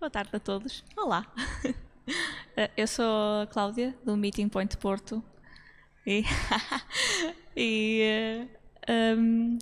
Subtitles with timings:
[0.00, 0.84] Boa tarde a todos.
[0.96, 1.26] Olá.
[2.56, 5.22] Eh, eu sou a Cláudia, do Meeting Point Porto.
[6.06, 6.24] E,
[7.54, 8.48] e
[9.18, 9.58] um,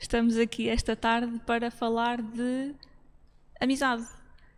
[0.00, 2.74] estamos aqui esta tarde para falar de
[3.60, 4.06] amizade,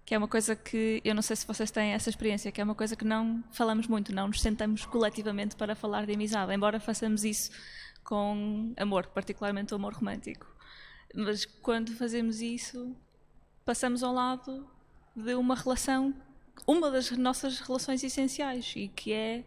[0.06, 2.64] que é uma coisa que eu não sei se vocês têm essa experiência, que é
[2.64, 6.78] uma coisa que não falamos muito, não nos sentamos coletivamente para falar de amizade, embora
[6.78, 7.50] façamos isso
[8.04, 10.46] com amor, particularmente o amor romântico.
[11.12, 12.96] Mas quando fazemos isso,
[13.64, 14.77] passamos ao lado
[15.18, 16.14] de uma relação,
[16.66, 19.44] uma das nossas relações essenciais e que é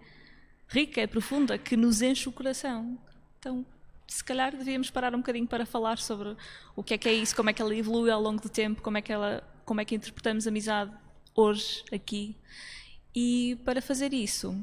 [0.68, 2.98] rica, é profunda, que nos enche o coração.
[3.40, 3.66] Então,
[4.08, 6.36] se calhar devíamos parar um bocadinho para falar sobre
[6.76, 8.82] o que é que é isso, como é que ela evolui ao longo do tempo,
[8.82, 10.92] como é que ela, como é que interpretamos a amizade
[11.36, 12.36] hoje aqui.
[13.16, 14.56] E para fazer isso,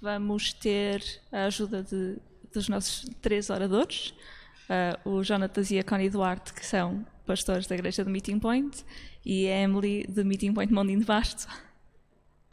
[0.00, 2.16] vamos ter a ajuda de,
[2.52, 4.14] dos nossos três oradores,
[5.04, 8.84] uh, o Jonatas e a Connie Duarte, que são pastores da igreja do Meeting Point,
[9.28, 11.46] e a Emily do Meeting Point Mondinho de Basto,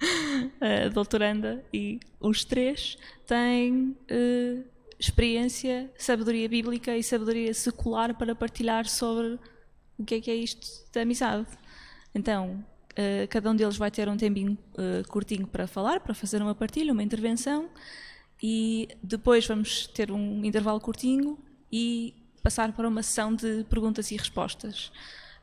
[0.03, 4.61] uh, doutoranda, e os três têm uh,
[4.99, 9.39] experiência, sabedoria bíblica e sabedoria secular para partilhar sobre
[9.97, 11.47] o que é que é isto da amizade.
[12.13, 14.57] Então, uh, cada um deles vai ter um tempinho
[15.07, 17.69] curtinho para falar, para fazer uma partilha, uma intervenção,
[18.43, 21.39] e depois vamos ter um intervalo curtinho
[21.71, 22.13] e
[22.43, 24.91] passar para uma sessão de perguntas e respostas.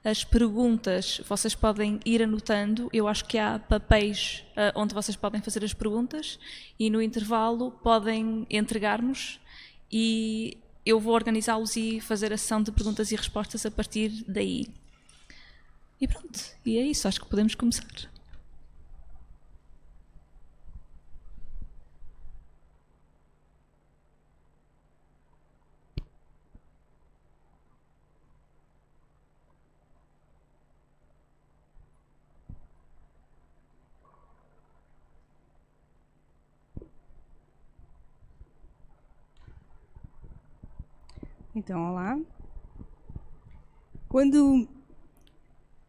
[0.05, 5.41] As perguntas vocês podem ir anotando, eu acho que há papéis uh, onde vocês podem
[5.41, 6.41] fazer as perguntas
[6.77, 9.39] e no intervalo podem entregar-nos
[9.91, 14.67] e eu vou organizá-los e fazer a sessão de perguntas e respostas a partir daí.
[16.01, 18.12] E pronto, e é isso, acho que podemos começar.
[41.55, 42.19] Então, olá.
[44.09, 44.67] Quando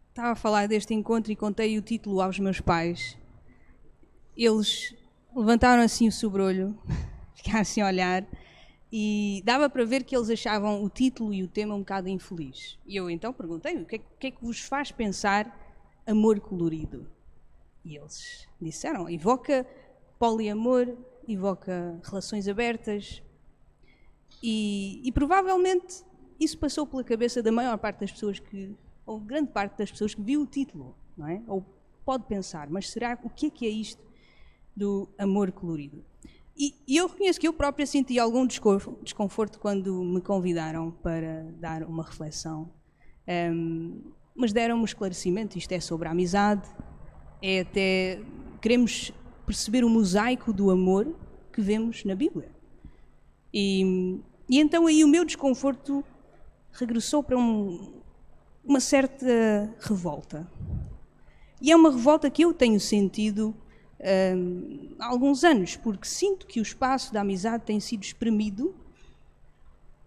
[0.09, 3.17] estava a falar deste encontro e contei o título aos meus pais,
[4.35, 4.93] eles
[5.33, 6.77] levantaram assim o sobrolho,
[7.33, 8.27] ficaram assim a olhar
[8.91, 12.77] e dava para ver que eles achavam o título e o tema um bocado infeliz.
[12.85, 17.09] E eu então perguntei o que, é, que é que vos faz pensar amor colorido?
[17.85, 19.65] E eles disseram, evoca
[20.19, 20.93] poliamor,
[21.25, 23.22] evoca relações abertas,
[24.43, 26.03] e, e, provavelmente
[26.37, 30.13] isso passou pela cabeça da maior parte das pessoas que, ou grande parte das pessoas
[30.13, 31.41] que viu o título, não é?
[31.47, 31.65] Ou
[32.03, 34.03] pode pensar, mas será o que é que é isto
[34.75, 36.03] do amor colorido?
[36.57, 41.83] E, e eu reconheço que eu própria senti algum desconforto quando me convidaram para dar
[41.83, 42.69] uma reflexão,
[43.51, 44.01] um,
[44.35, 45.57] mas deram-me um esclarecimento.
[45.57, 46.69] Isto é sobre a amizade,
[47.41, 48.21] é até
[48.61, 49.11] queremos
[49.45, 51.15] perceber o mosaico do amor
[51.51, 52.51] que vemos na Bíblia.
[53.53, 56.03] E, e então aí o meu desconforto
[56.71, 58.01] regressou para um,
[58.63, 60.47] uma certa revolta.
[61.61, 63.55] E é uma revolta que eu tenho sentido
[64.35, 68.75] hum, há alguns anos, porque sinto que o espaço da amizade tem sido espremido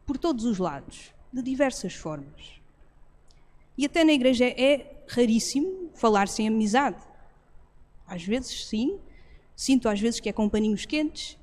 [0.05, 2.61] por todos os lados, de diversas formas.
[3.77, 7.03] E até na igreja é raríssimo falar-se em amizade.
[8.07, 8.99] Às vezes, sim,
[9.55, 11.39] sinto às vezes que é com paninhos quentes,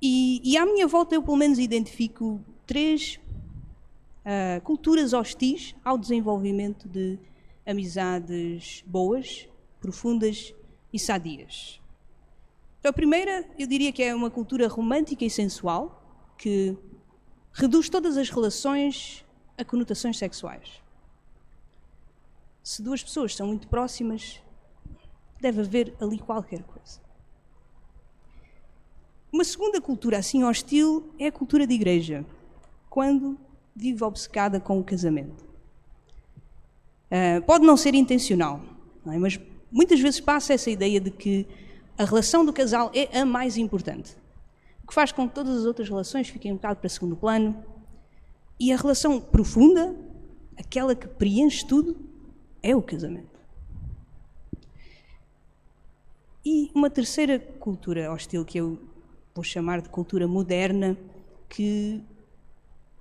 [0.00, 3.18] e, e à minha volta eu pelo menos identifico três
[4.24, 7.18] uh, culturas hostis ao desenvolvimento de
[7.64, 9.48] amizades boas,
[9.80, 10.54] profundas
[10.92, 11.80] e sadias.
[12.78, 16.02] Então, a primeira, eu diria que é uma cultura romântica e sensual,
[16.38, 16.76] que
[17.52, 19.24] reduz todas as relações
[19.58, 20.82] a conotações sexuais.
[22.62, 24.40] Se duas pessoas são muito próximas,
[25.40, 26.75] deve haver ali qualquer coisa.
[29.36, 32.24] Uma segunda cultura assim hostil é a cultura de igreja,
[32.88, 33.38] quando
[33.74, 35.44] vive obcecada com o casamento.
[37.10, 38.62] Uh, pode não ser intencional,
[39.04, 39.18] não é?
[39.18, 39.38] mas
[39.70, 41.46] muitas vezes passa essa ideia de que
[41.98, 44.16] a relação do casal é a mais importante,
[44.82, 47.62] o que faz com que todas as outras relações fiquem um bocado para segundo plano.
[48.58, 49.94] E a relação profunda,
[50.56, 51.94] aquela que preenche tudo,
[52.62, 53.38] é o casamento.
[56.42, 58.95] E uma terceira cultura hostil que eu
[59.36, 60.96] vou chamar de cultura moderna,
[61.46, 62.02] que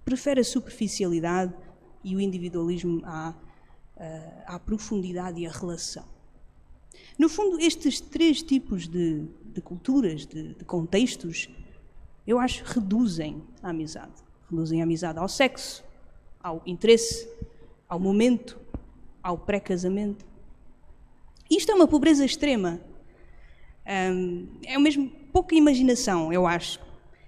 [0.04, 1.54] prefere a superficialidade
[2.04, 3.34] e o individualismo à,
[4.46, 6.04] à profundidade e à relação.
[7.18, 11.50] No fundo, estes três tipos de, de culturas, de, de, contextos,
[12.28, 14.14] eu acho reduzem a amizade.
[14.50, 15.86] Reduzem a amizade ao sexo,
[16.44, 17.30] ao interesse,
[17.88, 18.60] ao momento,
[19.24, 20.26] ao pré-casamento.
[21.50, 22.82] Isto é uma pobreza extrema.
[23.86, 26.80] É mesmo pouca imaginação, eu acho,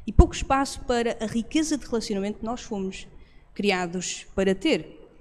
[0.07, 3.06] e pouco espaço para a riqueza de relacionamento que nós fomos
[3.54, 5.12] criados para ter.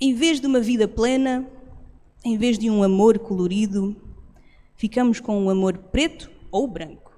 [0.00, 1.46] Em vez de uma vida plena,
[2.24, 3.94] em vez de um amor colorido,
[4.74, 7.12] ficamos com um amor preto ou branco.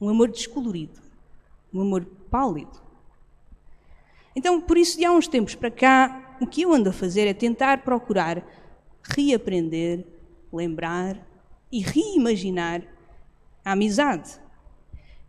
[0.00, 1.00] Um amor descolorido.
[1.74, 2.80] Um amor pálido.
[4.36, 7.26] Então, por isso, de há uns tempos para cá, o que eu ando a fazer
[7.26, 8.46] é tentar procurar
[9.02, 10.06] reaprender,
[10.52, 11.20] lembrar
[11.72, 12.96] e reimaginar
[13.68, 14.30] a amizade,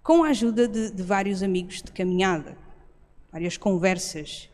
[0.01, 2.57] com a ajuda de, de vários amigos de caminhada,
[3.29, 4.49] várias conversas.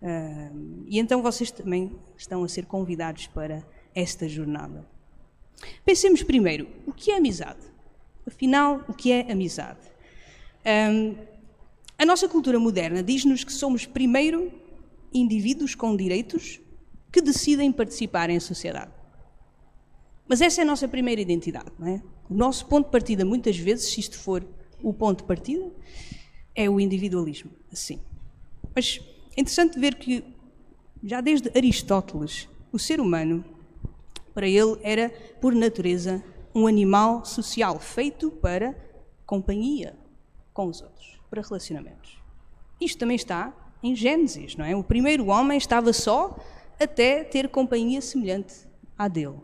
[0.00, 3.62] Uh, e então vocês também estão a ser convidados para
[3.94, 4.88] esta jornada.
[5.84, 7.60] Pensemos primeiro, o que é amizade?
[8.26, 9.80] Afinal, o que é amizade?
[10.64, 11.16] Um,
[11.98, 14.50] a nossa cultura moderna diz-nos que somos, primeiro,
[15.12, 16.60] indivíduos com direitos
[17.12, 18.92] que decidem participar em sociedade.
[20.26, 22.15] Mas essa é a nossa primeira identidade, não é?
[22.28, 24.44] O nosso ponto de partida, muitas vezes, se isto for
[24.82, 25.70] o ponto de partida,
[26.54, 28.00] é o individualismo, assim.
[28.74, 29.00] Mas
[29.36, 30.24] é interessante ver que,
[31.02, 33.44] já desde Aristóteles, o ser humano,
[34.34, 36.22] para ele, era, por natureza,
[36.54, 38.74] um animal social feito para
[39.24, 39.94] companhia
[40.52, 42.18] com os outros, para relacionamentos.
[42.80, 44.74] Isto também está em Gênesis, não é?
[44.74, 46.36] O primeiro homem estava só
[46.80, 48.54] até ter companhia semelhante
[48.96, 49.38] à dele.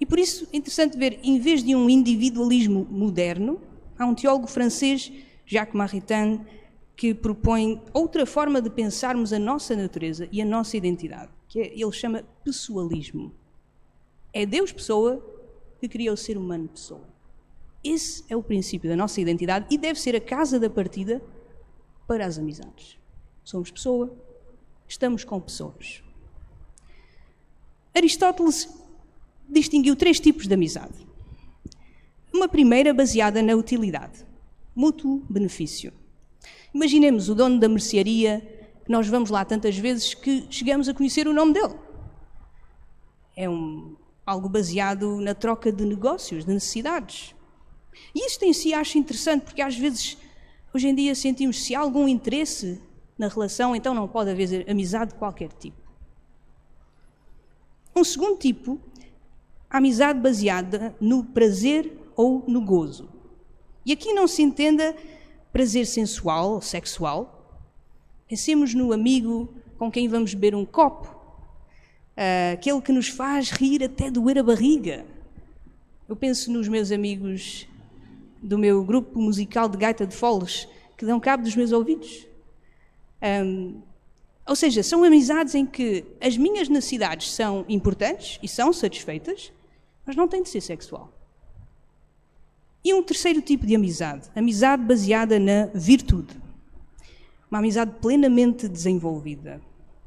[0.00, 3.60] E por isso é interessante ver, em vez de um individualismo moderno,
[3.98, 5.12] há um teólogo francês,
[5.44, 6.44] Jacques Maritain,
[6.96, 11.72] que propõe outra forma de pensarmos a nossa natureza e a nossa identidade, que é,
[11.72, 13.32] ele chama pessoalismo.
[14.32, 15.24] É Deus pessoa
[15.80, 17.06] que criou o ser humano pessoa.
[17.82, 21.22] Esse é o princípio da nossa identidade e deve ser a casa da partida
[22.06, 22.98] para as amizades.
[23.44, 24.12] Somos pessoa,
[24.88, 26.02] estamos com pessoas.
[27.94, 28.68] Aristóteles
[29.48, 31.06] distinguiu três tipos de amizade.
[32.32, 34.24] Uma primeira baseada na utilidade,
[34.74, 35.92] mútuo benefício.
[36.72, 38.40] Imaginemos o dono da mercearia,
[38.84, 41.74] que nós vamos lá tantas vezes que chegamos a conhecer o nome dele.
[43.34, 43.96] É um,
[44.26, 47.34] algo baseado na troca de negócios, de necessidades.
[48.14, 50.18] E isto em si acho interessante, porque às vezes,
[50.74, 52.80] hoje em dia, sentimos se há algum interesse
[53.16, 55.76] na relação, então não pode haver amizade de qualquer tipo.
[57.96, 58.80] Um segundo tipo
[59.70, 63.08] amizade baseada no prazer ou no gozo.
[63.84, 64.94] E aqui não se entenda
[65.52, 67.62] prazer sensual sexual.
[68.28, 69.48] Pensemos no amigo
[69.78, 74.42] com quem vamos beber um copo, uh, aquele que nos faz rir até doer a
[74.42, 75.06] barriga.
[76.08, 77.66] Eu penso nos meus amigos
[78.42, 82.26] do meu grupo musical de gaita de foles, que dão cabo dos meus ouvidos.
[83.22, 83.80] Um,
[84.46, 89.52] ou seja, são amizades em que as minhas necessidades são importantes e são satisfeitas,
[90.08, 91.12] mas não tem de ser sexual.
[92.82, 96.34] E um terceiro tipo de amizade, amizade baseada na virtude.
[97.50, 99.60] Uma amizade plenamente desenvolvida.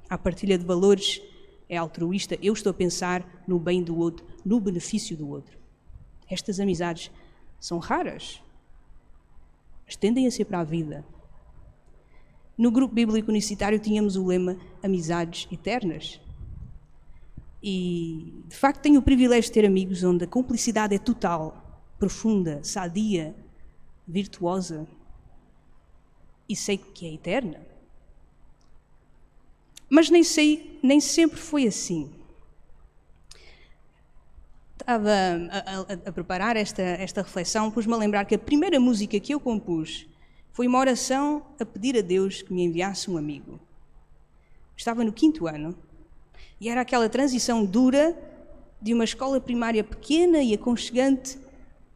[0.09, 1.21] A partilha de valores
[1.69, 5.55] é altruísta, eu estou a pensar no bem do outro, no benefício do outro.
[6.27, 7.11] Estas amizades
[7.59, 8.41] são raras,
[9.85, 11.05] mas tendem a ser para a vida.
[12.57, 16.19] No grupo bíblico universitário tínhamos o lema Amizades Eternas.
[17.63, 22.63] E, de facto, tenho o privilégio de ter amigos onde a cumplicidade é total, profunda,
[22.63, 23.35] sadia,
[24.07, 24.87] virtuosa.
[26.49, 27.61] E sei que é eterna.
[29.89, 32.11] Mas nem sei, nem sempre foi assim.
[34.79, 39.19] Estava a, a, a preparar esta, esta reflexão, pus-me a lembrar que a primeira música
[39.19, 40.07] que eu compus
[40.51, 43.59] foi uma oração a pedir a Deus que me enviasse um amigo.
[44.75, 45.77] Estava no quinto ano
[46.61, 48.15] e era aquela transição dura
[48.79, 51.39] de uma escola primária pequena e aconchegante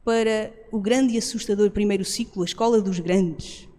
[0.04, 3.70] para o grande e assustador primeiro ciclo, a escola dos grandes.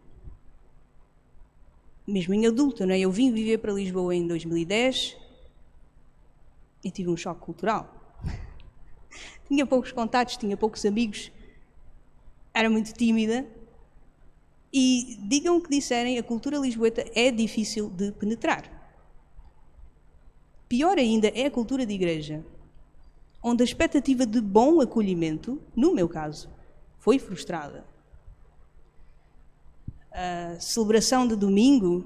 [2.06, 3.00] Mesmo em adulta, não é?
[3.00, 5.16] Eu vim viver para Lisboa em 2010
[6.84, 7.92] e tive um choque cultural.
[9.48, 11.32] tinha poucos contatos, tinha poucos amigos,
[12.54, 13.44] era muito tímida.
[14.72, 18.75] E digam o que disserem, a cultura lisboeta é difícil de penetrar.
[20.68, 22.44] Pior ainda é a cultura de igreja,
[23.42, 26.50] onde a expectativa de bom acolhimento, no meu caso,
[26.98, 27.84] foi frustrada.
[30.10, 32.04] A celebração de domingo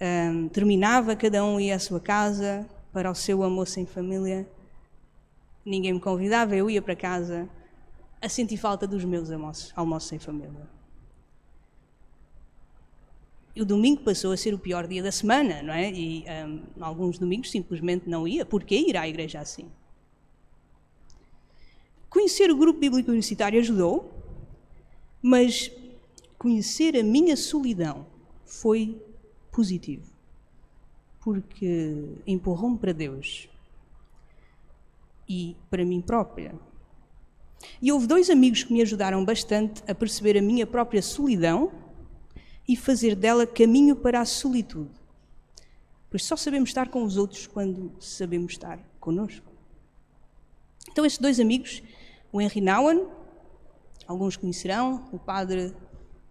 [0.00, 4.48] um, terminava, cada um ia à sua casa para o seu almoço em família.
[5.64, 7.48] Ninguém me convidava, eu ia para casa
[8.20, 10.68] a sentir falta dos meus almoços, almoços em família.
[13.60, 15.90] O domingo passou a ser o pior dia da semana, não é?
[15.92, 18.46] E um, alguns domingos simplesmente não ia.
[18.46, 19.70] Porquê ir à igreja assim?
[22.08, 24.10] Conhecer o grupo bíblico universitário ajudou,
[25.20, 25.70] mas
[26.38, 28.06] conhecer a minha solidão
[28.44, 29.00] foi
[29.50, 30.10] positivo,
[31.20, 33.48] porque empurrou-me para Deus
[35.28, 36.54] e para mim própria.
[37.80, 41.70] E houve dois amigos que me ajudaram bastante a perceber a minha própria solidão
[42.66, 44.90] e fazer dela caminho para a solitude.
[46.10, 49.50] Pois só sabemos estar com os outros quando sabemos estar conosco.
[50.90, 51.82] Então, estes dois amigos,
[52.30, 53.06] o Henry Nouwen,
[54.06, 55.74] alguns conhecerão, o padre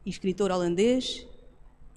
[0.06, 1.26] e escritor holandês,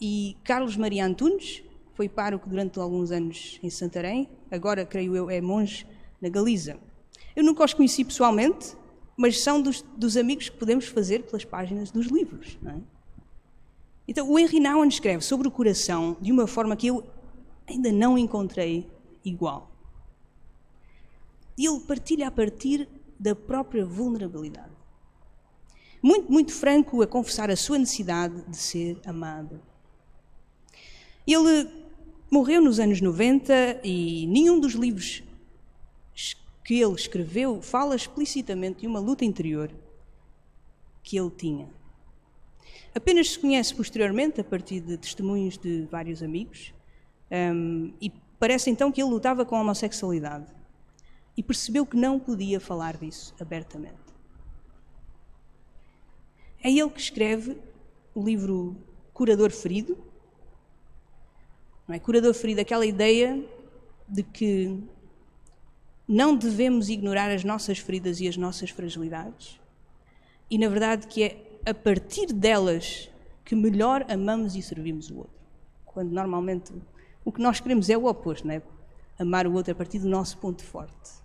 [0.01, 1.63] e Carlos Maria Antunes,
[1.95, 5.87] foi pároco durante alguns anos em Santarém, agora, creio eu, é monge
[6.21, 6.79] na Galiza.
[7.37, 8.77] Eu nunca os conheci pessoalmente,
[9.17, 12.59] mas são dos, dos amigos que podemos fazer pelas páginas dos livros.
[12.63, 12.94] Não é?
[14.07, 17.05] Então, o Henry Nouwen escreve sobre o coração de uma forma que eu
[17.67, 18.91] ainda não encontrei
[19.25, 19.71] igual.
[21.57, 24.73] Ele partilha a partir da própria vulnerabilidade.
[26.03, 29.61] Muito, muito franco a confessar a sua necessidade de ser amado.
[31.27, 31.71] Ele
[32.31, 35.23] morreu nos anos 90 e nenhum dos livros
[36.65, 39.71] que ele escreveu fala explicitamente de uma luta interior
[41.03, 41.69] que ele tinha.
[42.95, 46.73] Apenas se conhece posteriormente, a partir de testemunhos de vários amigos,
[47.31, 50.47] um, e parece então que ele lutava com a homossexualidade
[51.37, 54.05] e percebeu que não podia falar disso abertamente.
[56.63, 57.59] É ele que escreve
[58.15, 58.77] o livro
[59.13, 59.99] Curador Ferido.
[61.87, 61.99] Não é?
[61.99, 63.45] Curador Ferido, aquela ideia
[64.09, 64.83] de que
[66.07, 69.59] não devemos ignorar as nossas feridas e as nossas fragilidades,
[70.51, 73.11] e na verdade que é a partir delas
[73.45, 75.41] que melhor amamos e servimos o outro.
[75.85, 76.73] Quando normalmente
[77.25, 78.63] o que nós queremos é o oposto, não é?
[79.19, 81.23] Amar o outro a partir do nosso ponto forte.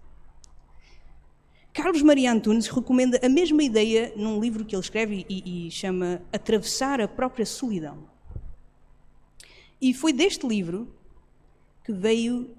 [1.74, 6.22] Carlos Maria Antunes recomenda a mesma ideia num livro que ele escreve e, e chama
[6.32, 8.10] Atravessar a Própria Solidão.
[9.82, 10.94] E foi deste livro
[11.84, 12.54] que veio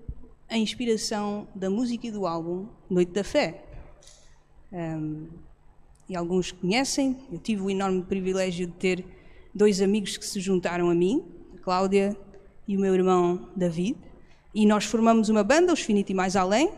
[0.48, 3.64] a inspiração da música e do álbum Noite da Fé.
[4.72, 5.28] Um,
[6.10, 7.16] e alguns conhecem.
[7.30, 9.04] Eu tive o enorme privilégio de ter
[9.54, 11.24] dois amigos que se juntaram a mim,
[11.54, 12.16] a Cláudia
[12.66, 13.96] e o meu irmão David,
[14.52, 16.72] e nós formamos uma banda, os Finito e Mais Além,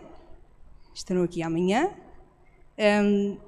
[0.95, 1.91] estarão aqui amanhã.
[3.03, 3.39] Um,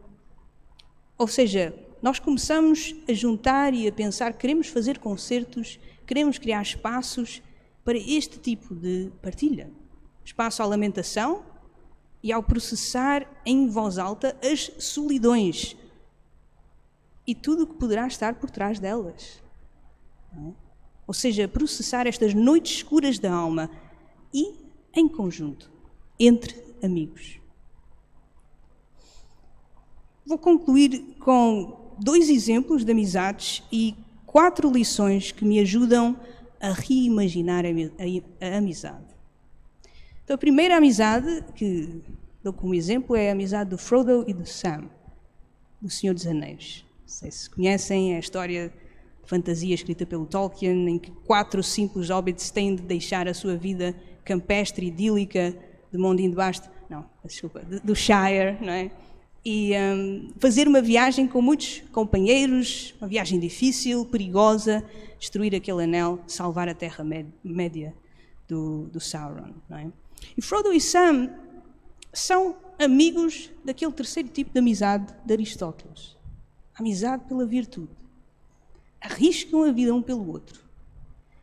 [1.18, 7.42] ou seja, nós começamos a juntar e a pensar, queremos fazer concertos, queremos criar espaços
[7.84, 9.70] para este tipo de partilha.
[10.24, 11.44] Espaço à lamentação,
[12.24, 15.76] e ao processar em voz alta as solidões
[17.26, 19.42] e tudo o que poderá estar por trás delas.
[20.32, 20.52] É?
[21.06, 23.70] Ou seja, processar estas noites escuras da alma
[24.32, 24.54] e
[24.94, 25.70] em conjunto,
[26.18, 27.38] entre amigos.
[30.24, 36.18] Vou concluir com dois exemplos de amizades e quatro lições que me ajudam
[36.58, 39.13] a reimaginar a, amizade.
[40.24, 42.02] Então, a primeira amizade que
[42.42, 44.88] dou como exemplo é a amizade do Frodo e do Sam,
[45.80, 46.82] do Senhor dos Anéis.
[47.02, 48.72] Não sei se conhecem a história
[49.22, 53.54] de fantasia escrita pelo Tolkien, em que quatro simples hobbits têm de deixar a sua
[53.54, 55.54] vida campestre, idílica,
[55.92, 58.90] de Mondinho de Basto, não, desculpa, do Shire, não é?
[59.44, 64.82] E um, fazer uma viagem com muitos companheiros, uma viagem difícil, perigosa,
[65.18, 67.94] destruir aquele anel, salvar a Terra-média
[68.48, 69.86] do, do Sauron, não é?
[70.36, 71.30] E Frodo e Sam
[72.12, 76.16] são amigos daquele terceiro tipo de amizade de Aristóteles.
[76.74, 77.92] Amizade pela virtude.
[79.00, 80.60] Arriscam a vida um pelo outro.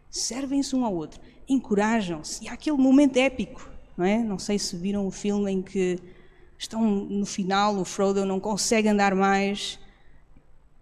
[0.10, 1.22] Servem-se um ao outro.
[1.48, 2.44] Encorajam-se.
[2.44, 4.18] E há aquele momento épico, não é?
[4.24, 6.00] Não sei se viram o filme em que
[6.58, 9.80] estão no final, o Frodo não consegue andar mais.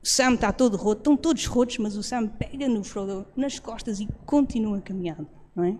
[0.03, 3.59] O Sam está todo roto, estão todos rotos, mas o Sam pega no Frodo nas
[3.59, 5.77] costas e continua caminhando, não é?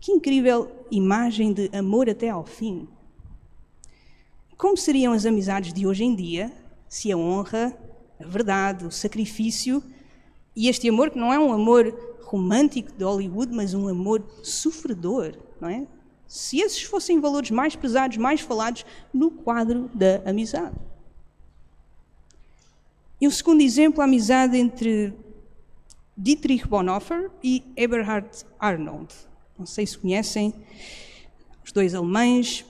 [0.00, 2.88] Que incrível imagem de amor até ao fim.
[4.56, 6.52] Como seriam as amizades de hoje em dia
[6.88, 7.76] se a honra,
[8.18, 9.82] a verdade, o sacrifício
[10.56, 15.34] e este amor que não é um amor romântico de Hollywood, mas um amor sofredor,
[15.60, 15.86] não é?
[16.26, 20.76] Se esses fossem valores mais pesados, mais falados no quadro da amizade.
[23.20, 25.14] E um segundo exemplo, a amizade entre
[26.16, 28.28] Dietrich Bonhoeffer e Eberhard
[28.58, 29.14] Arnold.
[29.58, 30.54] Não sei se conhecem,
[31.64, 32.64] os dois alemães.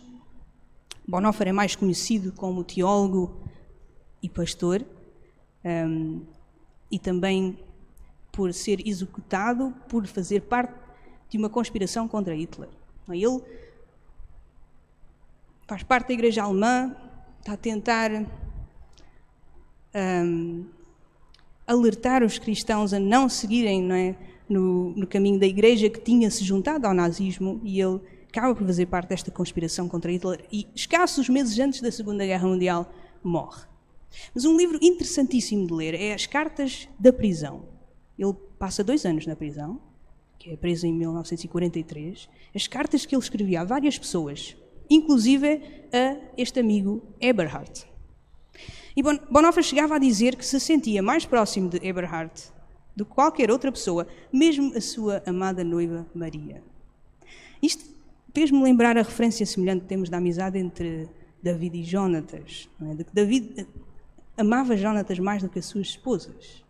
[1.06, 3.40] Bonhoeffer é mais conhecido como teólogo
[4.22, 4.84] e pastor,
[5.64, 6.22] um,
[6.90, 7.58] e também
[8.32, 10.74] por ser executado por fazer parte
[11.28, 12.68] de uma conspiração contra Hitler.
[13.08, 13.42] Ele
[15.66, 16.96] faz parte da Igreja Alemã,
[17.40, 18.10] está a tentar
[19.94, 20.66] um,
[21.66, 24.16] alertar os cristãos a não seguirem não é,
[24.48, 28.66] no, no, caminho da Igreja que tinha se juntado ao nazismo e ele acaba por
[28.66, 33.62] fazer parte desta conspiração contra Hitler e, escassos meses antes da Segunda Guerra Mundial, morre.
[34.34, 37.64] Mas um livro interessantíssimo de ler é As Cartas da Prisão.
[38.18, 39.80] Ele passa dois anos na prisão,
[40.38, 42.28] que é preso em 1943.
[42.54, 44.56] As cartas que ele escrevia a várias pessoas,
[44.88, 45.62] inclusive
[45.92, 47.86] a este amigo Eberhard.
[48.96, 52.32] E Bonhoeffer chegava a dizer que se sentia mais próximo de Eberhard
[52.98, 56.60] do que qualquer outra pessoa, mesmo a sua amada noiva Maria.
[57.62, 57.84] Isto
[58.34, 61.08] fez-me lembrar a referência semelhante que temos da amizade entre
[61.40, 62.68] David e Jonatas.
[62.82, 62.94] É?
[62.96, 63.68] De que David
[64.36, 66.64] amava Jonatas mais do que as suas esposas.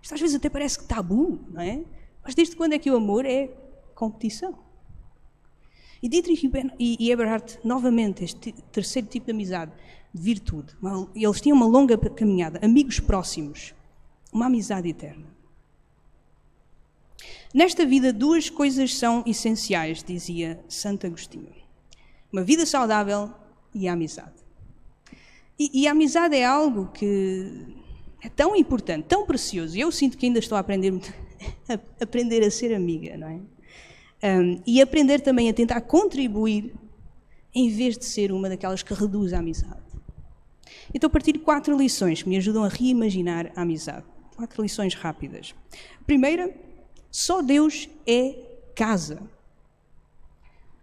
[0.00, 1.82] Isto às vezes até parece que tabu, não é?
[2.22, 3.50] Mas desde quando é que o amor é
[3.96, 4.56] competição?
[6.00, 9.72] E Dietrich e Eberhard, novamente, este terceiro tipo de amizade,
[10.12, 10.72] de virtude.
[11.16, 13.74] Eles tinham uma longa caminhada, amigos próximos,
[14.32, 15.33] uma amizade eterna.
[17.52, 21.52] Nesta vida, duas coisas são essenciais, dizia Santo Agostinho:
[22.32, 23.30] uma vida saudável
[23.74, 24.32] e a amizade.
[25.58, 27.76] E, e, a amizade é algo que
[28.20, 29.78] é tão importante, tão precioso.
[29.78, 30.92] Eu sinto que ainda estou a aprender,
[31.68, 33.40] a aprender a ser amiga, não é?
[34.40, 36.74] Um, e aprender também a tentar contribuir
[37.54, 39.84] em vez de ser uma daquelas que reduz a amizade.
[40.92, 44.04] Então, partilho quatro lições que me ajudam a reimaginar a amizade.
[44.34, 45.54] Quatro lições rápidas.
[46.06, 46.52] Primeira,
[47.14, 48.32] só Deus é
[48.74, 49.22] casa.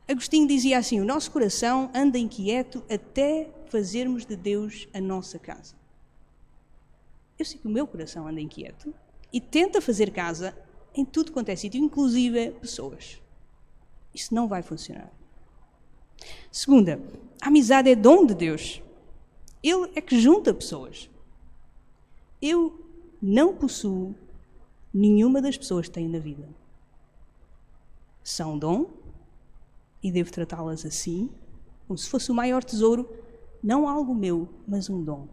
[0.08, 5.76] Agostinho dizia assim: o nosso coração anda inquieto até fazermos de Deus a nossa casa.
[7.38, 8.96] Eu sei que o meu coração anda inquieto
[9.34, 10.58] e tenta fazer casa
[10.96, 13.22] em tudo quanto é sítio, inclusive pessoas.
[14.16, 15.12] Isso não vai funcionar.
[16.50, 16.98] Segunda,
[17.42, 18.82] a amizade é dom de Deus.
[19.62, 21.10] Ele é que junta pessoas.
[22.42, 22.88] Eu
[23.22, 24.16] não possuo
[24.94, 26.48] nenhuma das pessoas tenho na vida.
[28.24, 28.92] São dom
[30.02, 31.30] e devo tratá-las assim,
[31.88, 33.10] como se fosse o maior tesouro,
[33.64, 35.28] não algo meu, mas um dom.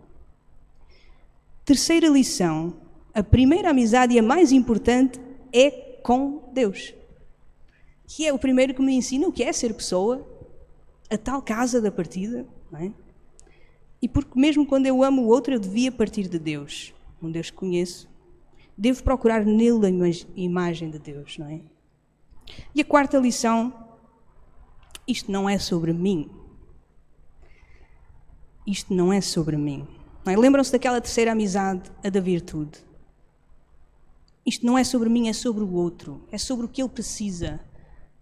[1.64, 2.75] Terceira lição:
[3.14, 5.21] a primeira amizade e a mais importante
[5.53, 5.71] é
[6.03, 6.94] com Deus,
[8.07, 10.27] que é o primeiro que me ensina o que é ser pessoa,
[11.11, 12.92] a tal casa da partida, não é?
[14.01, 17.51] E porque mesmo quando eu amo o outro, eu devia partir de Deus, um Deus
[17.51, 18.09] que conheço,
[18.79, 21.61] devo procurar nele a imagem de Deus, não é?
[22.75, 23.88] E a quarta lição
[25.09, 26.31] isto não é sobre mim.
[28.67, 29.88] Isto não é sobre mim.
[30.27, 30.37] É?
[30.37, 32.79] Lembram-se daquela terceira amizade, a da virtude.
[34.45, 36.23] Isto não é sobre mim, é sobre o outro.
[36.31, 37.59] É sobre o que ele precisa,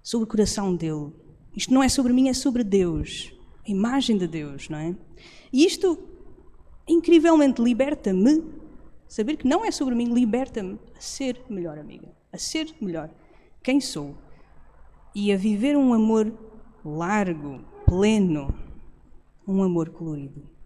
[0.01, 1.13] sobre o coração dele.
[1.57, 3.33] Isto não é sobre mim, é sobre Deus,
[3.67, 4.95] a imagem de Deus, não é?
[5.53, 5.99] E isto
[6.87, 8.45] incrivelmente liberta-me.
[9.09, 13.11] Saber que não é sobre mim, liberta-me a ser melhor amiga, a ser melhor
[13.63, 14.17] quem sou
[15.15, 16.33] e a viver um amor
[16.85, 18.55] largo, pleno,
[19.47, 20.57] um amor colorido.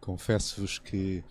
[0.00, 1.24] Confesso-vos que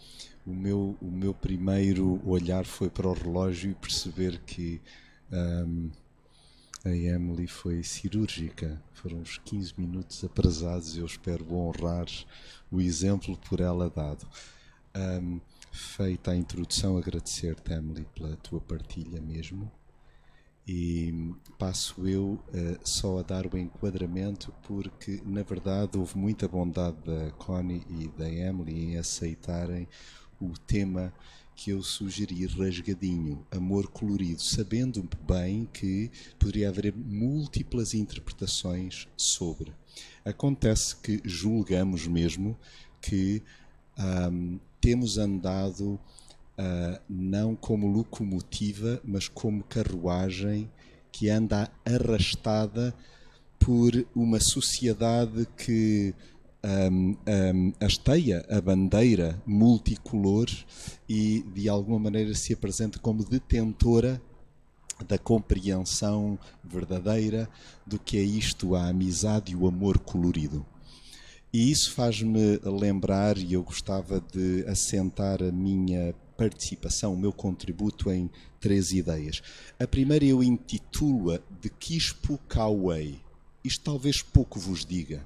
[0.51, 4.81] o meu, o meu primeiro olhar foi para o relógio e perceber que
[5.31, 5.89] um,
[6.83, 8.81] a Emily foi cirúrgica.
[8.91, 10.97] Foram uns 15 minutos atrasados.
[10.97, 12.07] Eu espero honrar
[12.69, 14.27] o exemplo por ela dado.
[14.95, 15.39] Um,
[15.71, 19.71] feita a introdução, agradecer-te, Emily, pela tua partilha mesmo.
[20.67, 26.97] E passo eu uh, só a dar o enquadramento, porque na verdade houve muita bondade
[27.05, 29.87] da Connie e da Emily em aceitarem
[30.41, 31.13] o tema
[31.55, 39.71] que eu sugeri rasgadinho, amor colorido, sabendo bem que poderia haver múltiplas interpretações sobre.
[40.25, 42.57] Acontece que julgamos mesmo
[42.99, 43.43] que
[43.99, 45.99] um, temos andado
[46.57, 50.71] uh, não como locomotiva, mas como carruagem
[51.11, 52.95] que anda arrastada
[53.59, 56.15] por uma sociedade que
[56.63, 60.47] um, hasteia a bandeira multicolor
[61.09, 64.21] e de alguma maneira se apresenta como detentora
[65.07, 67.49] da compreensão verdadeira
[67.85, 70.65] do que é isto, a amizade e o amor colorido.
[71.53, 78.09] E isso faz-me lembrar, e eu gostava de assentar a minha participação, o meu contributo
[78.09, 79.41] em três ideias.
[79.77, 83.19] A primeira eu intitulo-a de Quispo Kauei.
[83.63, 85.25] Isto talvez pouco vos diga,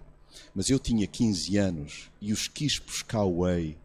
[0.54, 3.78] mas eu tinha 15 anos e os Quispos Kauei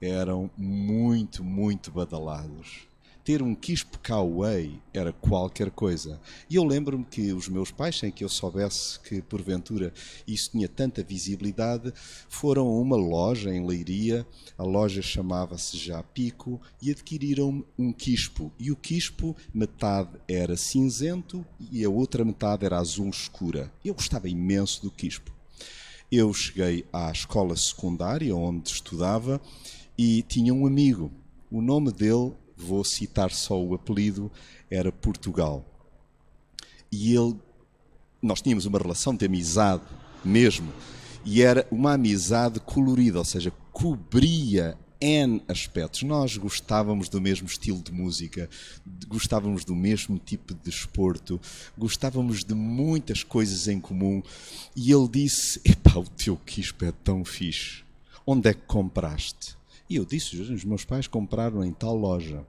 [0.00, 2.88] eram muito, muito badalados
[3.28, 6.18] ter um quispo Kauei era qualquer coisa.
[6.48, 9.92] E eu lembro-me que os meus pais, sem que eu soubesse que porventura
[10.26, 11.92] isso tinha tanta visibilidade,
[12.26, 18.50] foram a uma loja em Leiria, a loja chamava-se Já Pico, e adquiriram um quispo.
[18.58, 23.70] E o quispo, metade era cinzento e a outra metade era azul escura.
[23.84, 25.37] Eu gostava imenso do quispo.
[26.10, 29.38] Eu cheguei à escola secundária onde estudava
[29.96, 31.12] e tinha um amigo.
[31.50, 34.30] O nome dele vou citar só o apelido,
[34.70, 35.64] era Portugal.
[36.90, 37.36] E ele,
[38.22, 39.84] nós tínhamos uma relação de amizade
[40.24, 40.72] mesmo,
[41.24, 46.02] e era uma amizade colorida, ou seja, cobria N aspectos.
[46.02, 48.50] Nós gostávamos do mesmo estilo de música,
[49.06, 51.40] gostávamos do mesmo tipo de desporto,
[51.76, 54.22] gostávamos de muitas coisas em comum.
[54.74, 57.82] E ele disse: Epá, o teu quispo é tão fixe.
[58.26, 59.56] Onde é que compraste?
[59.88, 62.44] E eu disse: os meus pais compraram em tal loja.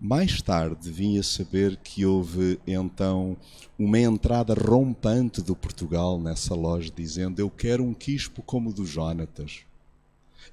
[0.00, 3.36] Mais tarde vim a saber que houve então
[3.76, 8.84] uma entrada rompante do Portugal nessa loja, dizendo: Eu quero um quispo como o do
[8.84, 9.67] Jonatas.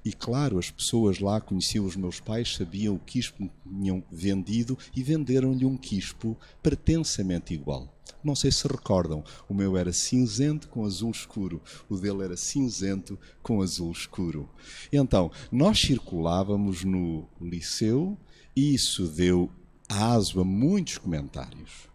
[0.06, 4.78] E claro, as pessoas lá conheciam os meus pais, sabiam o quispo que tinham vendido
[4.94, 7.92] e venderam-lhe um quispo pretensamente igual.
[8.22, 13.18] Não sei se recordam, o meu era cinzento com azul escuro, o dele era cinzento
[13.42, 14.48] com azul escuro.
[14.92, 18.16] Então, nós circulávamos no liceu
[18.54, 19.50] e isso deu
[19.88, 21.88] aso a muitos comentários.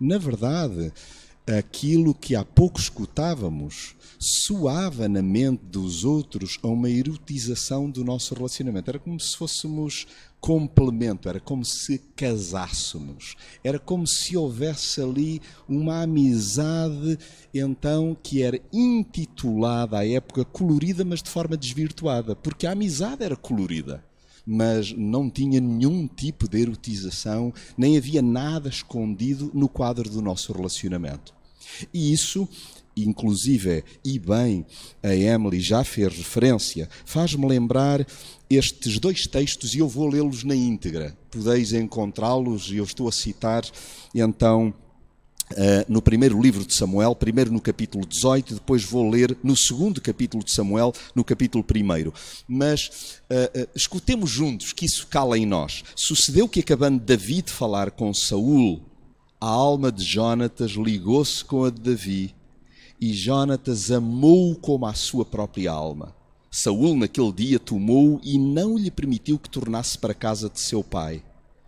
[0.00, 0.90] Na verdade,
[1.56, 8.34] aquilo que há pouco escutávamos soava na mente dos outros a uma erotização do nosso
[8.34, 8.90] relacionamento.
[8.90, 10.06] Era como se fôssemos
[10.40, 17.18] complemento, era como se casássemos, era como se houvesse ali uma amizade,
[17.52, 23.36] então, que era intitulada à época colorida, mas de forma desvirtuada, porque a amizade era
[23.36, 24.04] colorida.
[24.50, 30.52] Mas não tinha nenhum tipo de erotização, nem havia nada escondido no quadro do nosso
[30.54, 31.37] relacionamento.
[31.92, 32.48] E isso
[33.02, 34.66] inclusive, e bem,
[35.02, 38.06] a Emily já fez referência, faz-me lembrar
[38.50, 41.16] estes dois textos e eu vou lê-los na íntegra.
[41.30, 43.64] Podeis encontrá-los, e eu estou a citar
[44.14, 44.72] então.
[45.50, 49.98] Uh, no primeiro livro de Samuel, primeiro no capítulo 18, depois vou ler no segundo
[49.98, 52.12] capítulo de Samuel, no capítulo 1.
[52.46, 55.84] Mas uh, uh, escutemos juntos que isso cala em nós.
[55.96, 58.82] Sucedeu que, acabando Davi de falar com Saul,
[59.40, 62.34] a alma de Jonatas ligou-se com a de Davi,
[63.00, 66.12] e Jonatas amou-o como a sua própria alma.
[66.50, 70.82] Saul naquele dia tomou-o e não lhe permitiu que tornasse para a casa de seu
[70.82, 71.22] pai.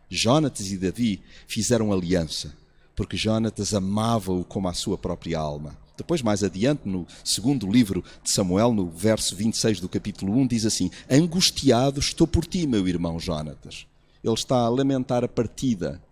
[0.09, 2.53] Jonatas e Davi fizeram aliança,
[2.97, 5.79] porque Jonatas amava-o como a sua própria alma.
[5.97, 10.67] Depois, mais adiante, no segundo livro de Samuel, no verso 26 do capítulo 1, diz
[10.67, 13.87] assim: Angustiado estou por ti, meu irmão Jonatas.
[14.25, 16.03] Ele está a lamentar a partida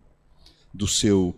[0.79, 1.35] do seu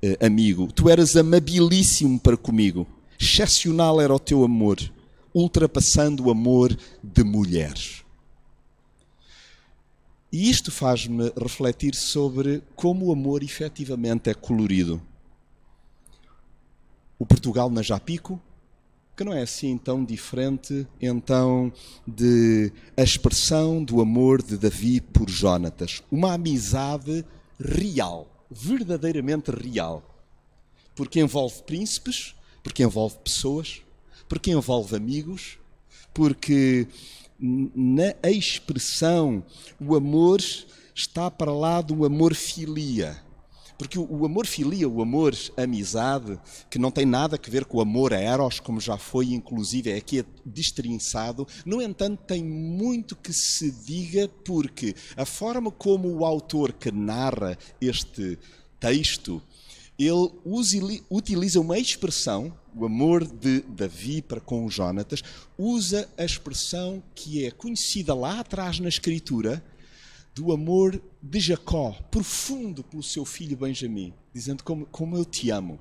[0.00, 0.72] eh, amigo.
[0.72, 2.86] Tu eras amabilíssimo para comigo,
[3.18, 4.78] excepcional era o teu amor
[5.34, 8.02] ultrapassando o amor de mulheres.
[10.32, 15.00] E isto faz-me refletir sobre como o amor efetivamente é colorido.
[17.18, 18.40] O Portugal na Japico,
[19.14, 21.70] que não é assim tão diferente então
[22.06, 27.24] de a expressão do amor de Davi por Jonatas, uma amizade
[27.60, 30.02] real, verdadeiramente real,
[30.94, 33.82] porque envolve príncipes, porque envolve pessoas,
[34.28, 35.58] porque envolve amigos,
[36.12, 36.88] porque
[37.38, 39.44] na expressão
[39.78, 40.40] o amor
[40.94, 43.22] está para lá do amor filia.
[43.78, 46.38] Porque o amor filia, o amor amizade,
[46.70, 49.90] que não tem nada a ver com o amor a eros, como já foi, inclusive,
[49.90, 56.24] é aqui destrinçado, no entanto, tem muito que se diga, porque a forma como o
[56.24, 58.38] autor que narra este
[58.80, 59.42] texto
[59.98, 60.30] ele
[61.10, 65.22] utiliza uma expressão, o amor de Davi para com Jonatas,
[65.56, 69.64] usa a expressão que é conhecida lá atrás na Escritura,
[70.36, 75.80] do amor de Jacó, profundo pelo seu filho Benjamim, dizendo como, como eu te amo.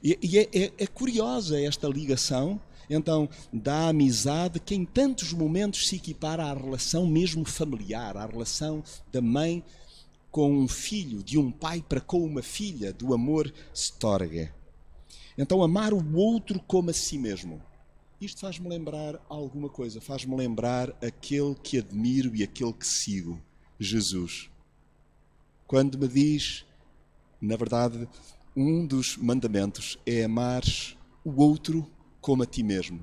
[0.00, 5.88] E, e é, é, é curiosa esta ligação, então, da amizade que em tantos momentos
[5.88, 9.64] se equipara à relação mesmo familiar, à relação da mãe
[10.30, 14.52] com um filho, de um pai para com uma filha, do amor storge.
[15.36, 17.60] Então, amar o outro como a si mesmo.
[18.20, 23.47] Isto faz-me lembrar alguma coisa, faz-me lembrar aquele que admiro e aquele que sigo.
[23.78, 24.50] Jesus.
[25.66, 26.64] Quando me diz,
[27.40, 28.08] na verdade,
[28.56, 30.62] um dos mandamentos é amar
[31.24, 31.88] o outro
[32.20, 33.00] como a ti mesmo.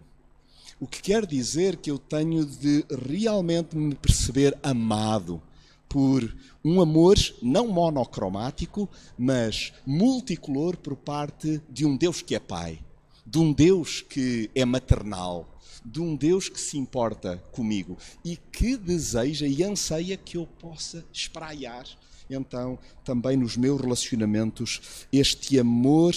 [0.80, 5.42] O que quer dizer que eu tenho de realmente me perceber amado
[5.88, 12.82] por um amor não monocromático, mas multicolor por parte de um Deus que é Pai,
[13.26, 15.55] de um Deus que é maternal,
[15.86, 21.06] de um Deus que se importa comigo e que deseja e anseia que eu possa
[21.14, 21.86] espraiar,
[22.28, 26.16] então, também nos meus relacionamentos, este amor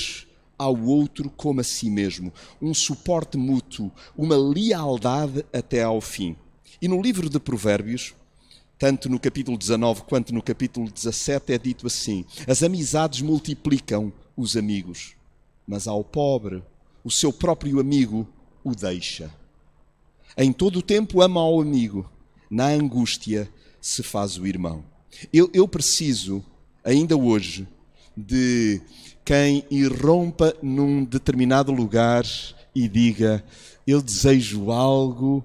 [0.57, 6.35] ao outro como a si mesmo, um suporte mútuo, uma lealdade até ao fim.
[6.81, 8.14] E no livro de Provérbios,
[8.78, 14.57] tanto no capítulo 19 quanto no capítulo 17, é dito assim: As amizades multiplicam os
[14.57, 15.14] amigos,
[15.66, 16.62] mas ao pobre,
[17.04, 18.26] o seu próprio amigo
[18.64, 19.31] o deixa.
[20.40, 22.09] Em todo o tempo ama ao amigo,
[22.48, 24.85] na angústia se faz o irmão.
[25.33, 26.44] Eu, eu preciso,
[26.85, 27.66] ainda hoje,
[28.16, 28.81] de
[29.24, 32.24] quem irrompa num determinado lugar
[32.72, 33.44] e diga:
[33.85, 35.44] Eu desejo algo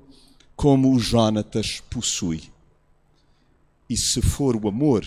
[0.56, 2.44] como o Jonatas possui.
[3.90, 5.04] E se for o amor,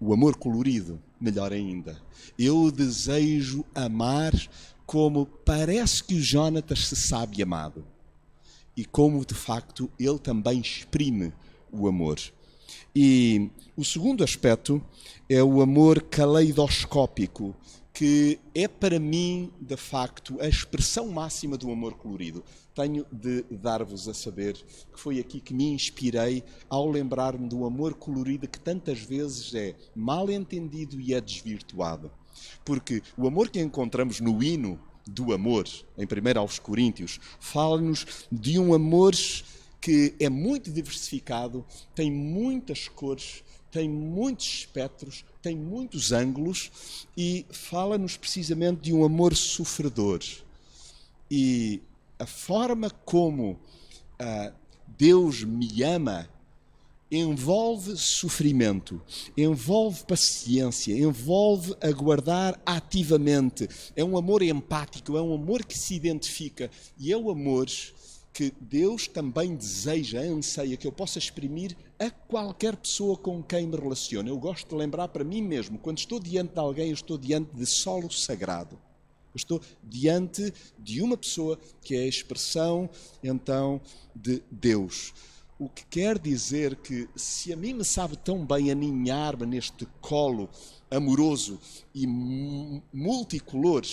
[0.00, 2.00] o amor colorido, melhor ainda.
[2.38, 4.32] Eu desejo amar
[4.86, 7.91] como parece que o Jonatas se sabe amado
[8.76, 11.32] e como de facto ele também exprime
[11.70, 12.18] o amor.
[12.94, 14.82] E o segundo aspecto
[15.28, 17.54] é o amor caleidoscópico,
[17.92, 22.42] que é para mim, de facto, a expressão máxima do amor colorido.
[22.74, 27.94] Tenho de dar-vos a saber que foi aqui que me inspirei ao lembrar-me do amor
[27.94, 32.10] colorido que tantas vezes é mal entendido e é desvirtuado.
[32.64, 38.58] Porque o amor que encontramos no hino do amor, em 1 aos Coríntios, fala-nos de
[38.58, 39.14] um amor
[39.80, 46.70] que é muito diversificado, tem muitas cores, tem muitos espectros, tem muitos ângulos
[47.16, 50.20] e fala-nos precisamente de um amor sofredor.
[51.30, 51.80] E
[52.18, 53.52] a forma como
[54.20, 54.52] uh,
[54.86, 56.28] Deus me ama
[57.12, 58.98] envolve sofrimento,
[59.36, 63.68] envolve paciência, envolve aguardar ativamente.
[63.94, 67.66] É um amor empático, é um amor que se identifica e é o amor
[68.32, 73.76] que Deus também deseja, anseia que eu possa exprimir a qualquer pessoa com quem me
[73.76, 74.30] relaciono.
[74.30, 77.54] Eu gosto de lembrar para mim mesmo, quando estou diante de alguém, eu estou diante
[77.54, 78.76] de solo sagrado.
[79.34, 82.88] Eu estou diante de uma pessoa que é a expressão,
[83.22, 83.82] então,
[84.16, 85.12] de Deus.
[85.62, 90.50] O que quer dizer que, se a mim me sabe tão bem aninhar-me neste colo
[90.90, 91.56] amoroso
[91.94, 93.84] e multicolor,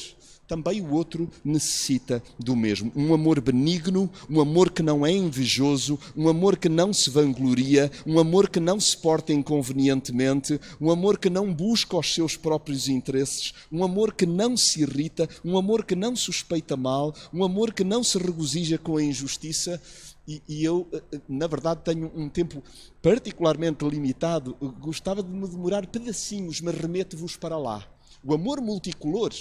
[0.48, 2.92] também o outro necessita do mesmo.
[2.96, 7.92] Um amor benigno, um amor que não é invejoso, um amor que não se vangloria,
[8.04, 12.90] um amor que não se porta inconvenientemente, um amor que não busca os seus próprios
[12.90, 17.72] interesses, um amor que não se irrita, um amor que não suspeita mal, um amor
[17.72, 19.80] que não se regozija com a injustiça
[20.30, 22.62] e, e, eu, eh, eh, na verdade, tenho um tempo
[23.02, 24.56] particularmente limitado.
[24.80, 27.84] Gostava de me demorar pedacinhos, mas remeto-vos para lá.
[28.24, 29.34] O amor multicolor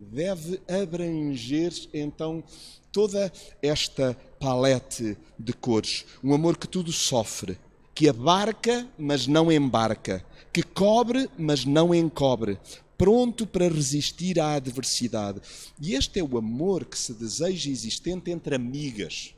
[0.00, 2.42] deve abranger, então,
[2.90, 6.06] toda esta palete de cores.
[6.24, 7.58] Um amor que tudo sofre,
[7.94, 12.58] que abarca, mas não embarca, que cobre, mas não encobre,
[12.96, 15.42] pronto para resistir à adversidade.
[15.78, 19.34] E este é o amor que se deseja existente entre amigas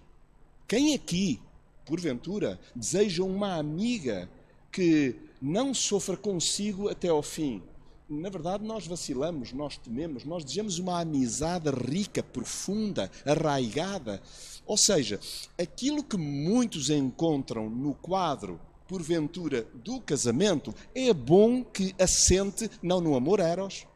[0.67, 1.41] quem aqui,
[1.85, 4.29] porventura, deseja uma amiga
[4.73, 7.63] que não sofra consigo até ao fim?
[8.09, 14.23] Na verdade, nós vacilamos, nós tememos, nós desejamos uma amizade rica, profunda, arraigada.
[14.67, 15.21] Ou seja,
[15.59, 23.17] aquilo que muitos encontram no quadro, porventura, do casamento, é bom que assente não no
[23.17, 23.87] amor eros,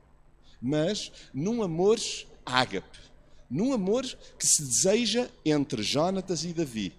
[0.61, 1.99] mas num amor
[2.45, 3.08] ágape
[3.51, 4.05] num amor
[4.39, 6.93] que se deseja entre Jonatas e Davi,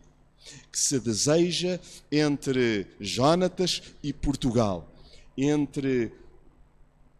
[0.71, 1.79] que se deseja
[2.11, 4.91] entre Jonatas e Portugal,
[5.37, 6.11] entre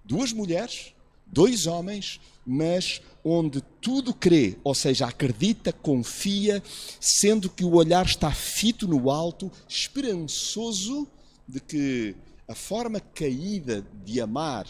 [0.04, 0.94] duas mulheres,
[1.26, 6.64] dois homens, mas onde tudo crê, ou seja, acredita, confia,
[7.00, 11.08] sendo que o olhar está fito no alto, esperançoso
[11.48, 12.16] de que
[12.48, 14.68] a forma caída de amar,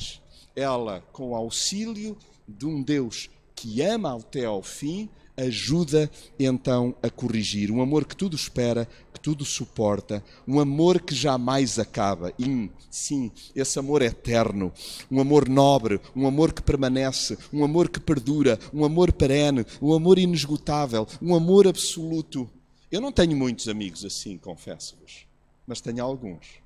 [0.56, 7.70] ela com auxílio de um Deus que ama até ao fim, ajuda então a corrigir.
[7.70, 12.34] Um amor que tudo espera, que tudo suporta, um amor que jamais acaba.
[12.40, 14.72] E sim, esse amor eterno,
[15.12, 19.94] um amor nobre, um amor que permanece, um amor que perdura, um amor perene, um
[19.94, 22.50] amor inesgotável, um amor absoluto.
[22.90, 25.28] Eu não tenho muitos amigos assim, confesso-vos,
[25.68, 26.62] mas tenho alguns.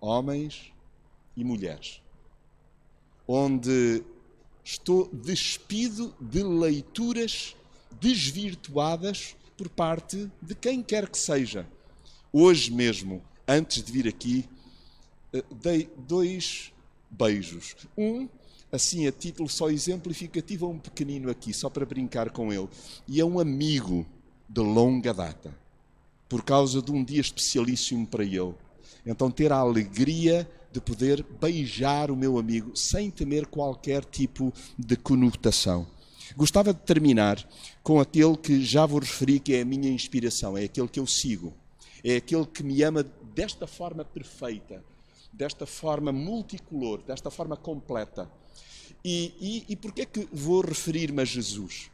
[0.00, 0.72] homens
[1.36, 2.02] e mulheres,
[3.28, 4.02] onde
[4.64, 7.56] estou despido de leituras
[8.00, 11.66] desvirtuadas por parte de quem quer que seja.
[12.32, 14.48] Hoje mesmo, antes de vir aqui,
[15.32, 16.72] eh, dei dois
[17.10, 17.76] beijos.
[17.96, 18.28] Um,
[18.70, 22.68] assim a título só exemplificativo, a um pequenino aqui, só para brincar com ele.
[23.06, 24.06] E é um amigo
[24.48, 25.54] de longa data,
[26.28, 28.54] por causa de um dia especialíssimo para ele.
[29.04, 34.96] Então, ter a alegria de poder beijar o meu amigo sem temer qualquer tipo de
[34.96, 35.86] conotação.
[36.36, 37.46] Gostava de terminar
[37.82, 41.06] com aquele que já vos referi que é a minha inspiração, é aquele que eu
[41.06, 41.52] sigo,
[42.02, 43.04] é aquele que me ama
[43.34, 44.82] desta forma perfeita,
[45.32, 48.30] desta forma multicolor, desta forma completa.
[49.04, 51.91] E, e, e porquê que vou referir-me a Jesus?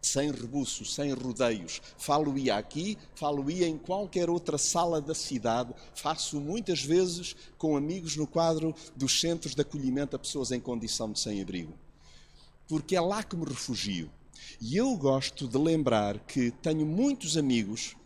[0.00, 1.80] Sem rebuço, sem rodeios.
[1.98, 5.74] Falo-ia aqui, falo-ia em qualquer outra sala da cidade.
[5.94, 11.12] Faço muitas vezes com amigos no quadro dos centros de acolhimento a pessoas em condição
[11.12, 11.74] de sem-abrigo.
[12.66, 14.10] Porque é lá que me refugio.
[14.60, 17.96] E eu gosto de lembrar que tenho muitos amigos,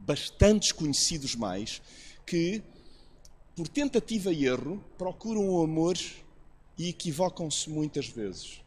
[0.00, 1.82] bastante conhecidos mais,
[2.26, 2.62] que,
[3.54, 5.98] por tentativa e erro, procuram o amor
[6.78, 8.60] e equivocam-se muitas vezes.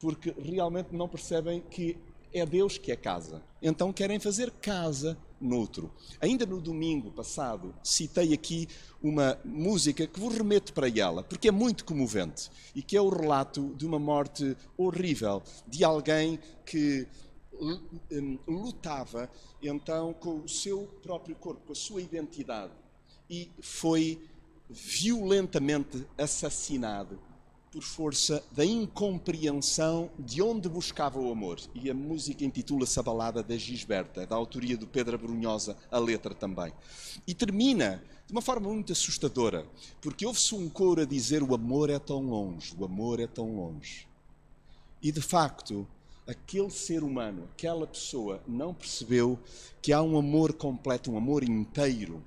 [0.00, 1.96] Porque realmente não percebem que
[2.32, 3.42] é Deus que é casa.
[3.60, 5.92] Então querem fazer casa noutro.
[6.20, 8.68] Ainda no domingo passado citei aqui
[9.02, 13.08] uma música que vos remeto para ela, porque é muito comovente e que é o
[13.08, 17.06] relato de uma morte horrível de alguém que
[17.52, 19.28] hum, lutava
[19.62, 22.72] então com o seu próprio corpo, com a sua identidade
[23.28, 24.22] e foi
[24.68, 27.18] violentamente assassinado
[27.72, 31.58] por força da incompreensão de onde buscava o amor.
[31.74, 36.34] E a música intitula-se A Balada da Gisberta, da autoria do Pedro Brunhosa, a letra
[36.34, 36.70] também.
[37.26, 39.66] E termina de uma forma muito assustadora,
[40.02, 43.56] porque ouve-se um coro a dizer: O amor é tão longe, o amor é tão
[43.56, 44.06] longe.
[45.02, 45.88] E de facto,
[46.26, 49.38] aquele ser humano, aquela pessoa, não percebeu
[49.80, 52.22] que há um amor completo, um amor inteiro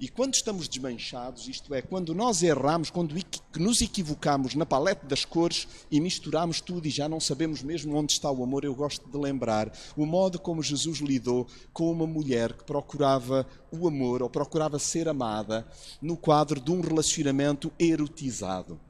[0.00, 3.14] e quando estamos desmanchados, isto é, quando nós erramos, quando
[3.56, 8.12] nos equivocamos na paleta das cores e misturamos tudo e já não sabemos mesmo onde
[8.12, 12.52] está o amor, eu gosto de lembrar o modo como Jesus lidou com uma mulher
[12.54, 15.66] que procurava o amor ou procurava ser amada
[16.02, 18.80] no quadro de um relacionamento erotizado.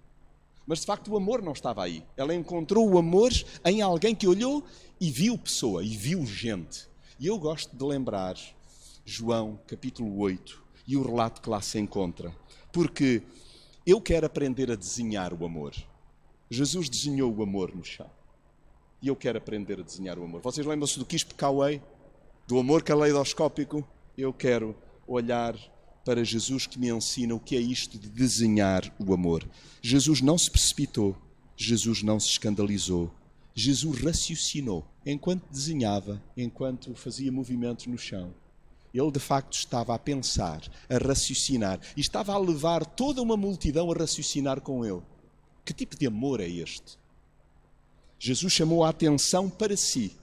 [0.66, 2.02] Mas de facto o amor não estava aí.
[2.16, 3.30] Ela encontrou o amor
[3.64, 4.64] em alguém que olhou
[4.98, 6.88] e viu pessoa, e viu gente.
[7.20, 8.37] E eu gosto de lembrar
[9.04, 12.35] João capítulo 8, e o relato que lá se encontra.
[12.73, 13.23] Porque
[13.87, 15.75] eu quero aprender a desenhar o amor.
[16.51, 18.11] Jesus desenhou o amor no chão.
[19.01, 20.40] E eu quero aprender a desenhar o amor.
[20.40, 21.81] Vocês lembram-se do Quispe Cauê?
[22.47, 23.87] Do amor caleidoscópico?
[24.16, 24.75] Eu quero
[25.07, 25.57] olhar
[26.05, 29.49] para Jesus que me ensina o que é isto de desenhar o amor.
[29.83, 31.16] Jesus não se precipitou,
[31.57, 33.11] Jesus não se escandalizou,
[33.55, 38.35] Jesus raciocinou enquanto desenhava, enquanto fazia movimentos no chão.
[38.94, 43.90] Ele de facto estava a pensar, a raciocinar e estava a levar toda uma multidão
[43.90, 45.02] a raciocinar com ele.
[45.64, 46.96] Que tipo de amor é este?
[48.18, 50.16] Jesus chamou a atenção para si.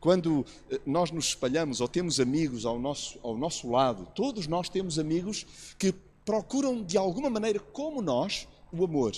[0.00, 4.68] Quando eh, nós nos espalhamos ou temos amigos ao nosso, ao nosso lado, todos nós
[4.68, 5.46] temos amigos
[5.78, 9.12] que procuram de alguma maneira, como nós, o amor.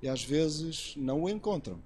[0.00, 1.78] E às vezes não o encontram.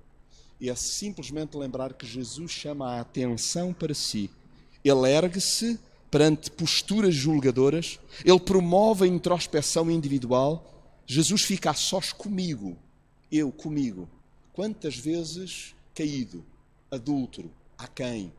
[0.61, 4.31] E é simplesmente lembrar que Jesus chama a atenção para si.
[4.85, 5.79] Ele ergue-se
[6.11, 10.65] perante posturas julgadoras, ele promove a introspeção individual.
[11.07, 12.77] Jesus fica a sós comigo,
[13.31, 14.09] eu comigo.
[14.53, 16.45] Quantas vezes caído,
[16.91, 18.33] adúltero, a quem?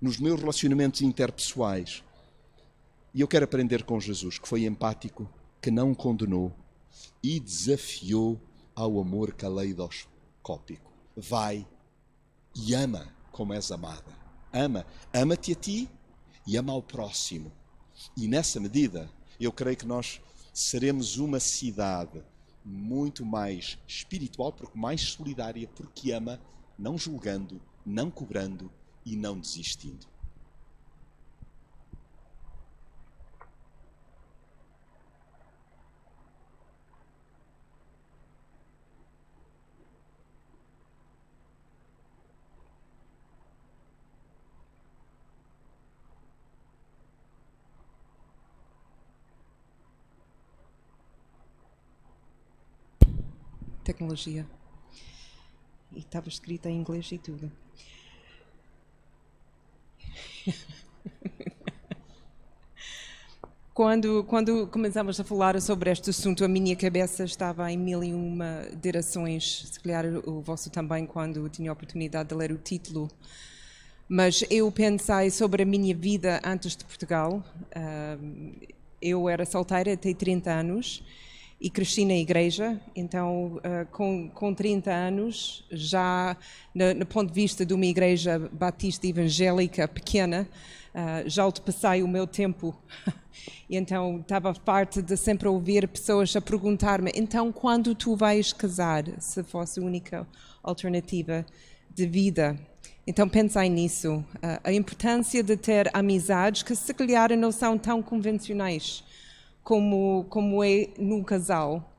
[0.00, 2.02] Nos meus relacionamentos interpessoais.
[3.14, 5.28] E eu quero aprender com Jesus, que foi empático,
[5.60, 6.52] que não condenou
[7.22, 8.40] e desafiou
[8.74, 10.92] ao amor caleidoscópico.
[11.16, 11.66] Vai
[12.54, 14.16] e ama como és amada.
[14.52, 14.86] Ama.
[15.12, 15.90] Ama-te a ti
[16.46, 17.50] e ama ao próximo.
[18.16, 20.20] E nessa medida, eu creio que nós
[20.52, 22.22] seremos uma cidade
[22.64, 26.40] muito mais espiritual, porque mais solidária, porque ama,
[26.78, 28.70] não julgando, não cobrando
[29.04, 30.06] e não desistindo.
[53.96, 54.46] Tecnologia.
[55.92, 57.50] E estava escrita em inglês e tudo.
[63.72, 68.14] Quando, quando começamos a falar sobre este assunto, a minha cabeça estava em mil e
[68.14, 73.10] uma direções, se calhar o vosso também, quando tinha a oportunidade de ler o título.
[74.08, 77.44] Mas eu pensei sobre a minha vida antes de Portugal.
[77.76, 78.66] Uh,
[79.02, 81.02] eu era solteira até 30 anos
[81.60, 86.36] e cresci na igreja, então uh, com, com 30 anos, já
[86.74, 90.46] no, no, ponto de vista de uma igreja batista evangélica pequena,
[90.94, 92.76] uh, já ultrapassei o meu tempo.
[93.70, 99.04] e então estava parte de sempre ouvir pessoas a perguntar-me, então quando tu vais casar,
[99.18, 100.26] se fosse a única
[100.62, 101.46] alternativa
[101.90, 102.58] de vida?
[103.06, 108.02] Então pensei nisso, uh, a importância de ter amizades que se calhar não são tão
[108.02, 109.05] convencionais
[109.66, 111.92] como, como é num casal.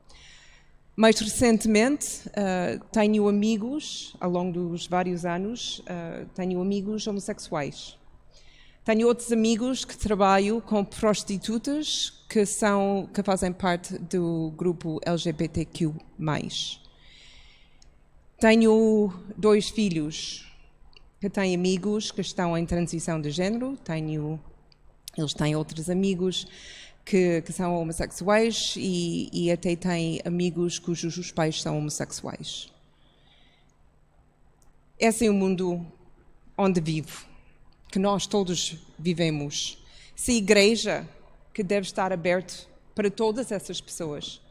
[0.96, 7.98] Mais recentemente, uh, tenho amigos, ao longo dos vários anos, uh, tenho amigos homossexuais.
[8.86, 15.92] Tenho outros amigos que trabalham com prostitutas que, são, que fazem parte do grupo LGBTQ+.
[18.40, 20.50] Tenho dois filhos
[21.20, 24.40] que têm amigos que estão em transição de género, tenho,
[25.18, 26.46] eles têm outros amigos
[27.08, 32.70] que, que são homossexuais e, e até têm amigos cujos os pais são homossexuais.
[34.98, 35.86] Esse é o mundo
[36.56, 37.24] onde vivo,
[37.90, 39.82] que nós todos vivemos.
[40.14, 41.08] Se a igreja
[41.54, 44.42] que deve estar aberto para todas essas pessoas,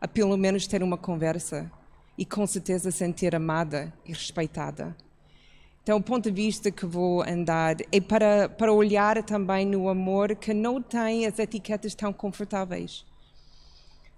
[0.00, 1.68] a pelo menos ter uma conversa
[2.16, 4.96] e com certeza sentir amada e respeitada.
[5.84, 10.34] Então, o ponto de vista que vou andar é para, para olhar também no amor
[10.34, 13.04] que não tem as etiquetas tão confortáveis.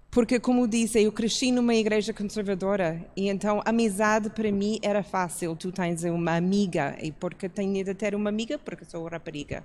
[0.08, 5.56] Porque, como disse, eu cresci numa igreja conservadora e então amizade para mim era fácil.
[5.56, 9.64] Tu tens uma amiga e porque tenho de ter uma amiga porque sou rapariga.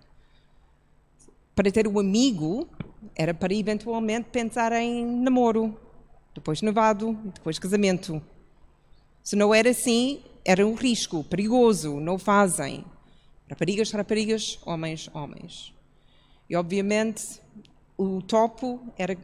[1.53, 2.67] Para ter um amigo
[3.15, 5.79] era para eventualmente pensar em namoro,
[6.33, 8.19] depois noivado, depois casamento.
[9.23, 12.83] Se não era assim, era um risco, perigoso, não fazem.
[13.49, 15.73] Raparigas, raparigas, homens, homens.
[16.49, 17.39] E obviamente
[17.97, 19.17] o topo era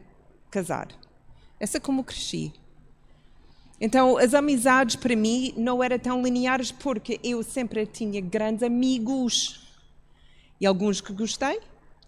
[0.50, 0.88] casar.
[1.58, 2.52] Essa é como cresci.
[3.80, 9.66] Então as amizades para mim não eram tão lineares porque eu sempre tinha grandes amigos.
[10.60, 11.60] E alguns que gostei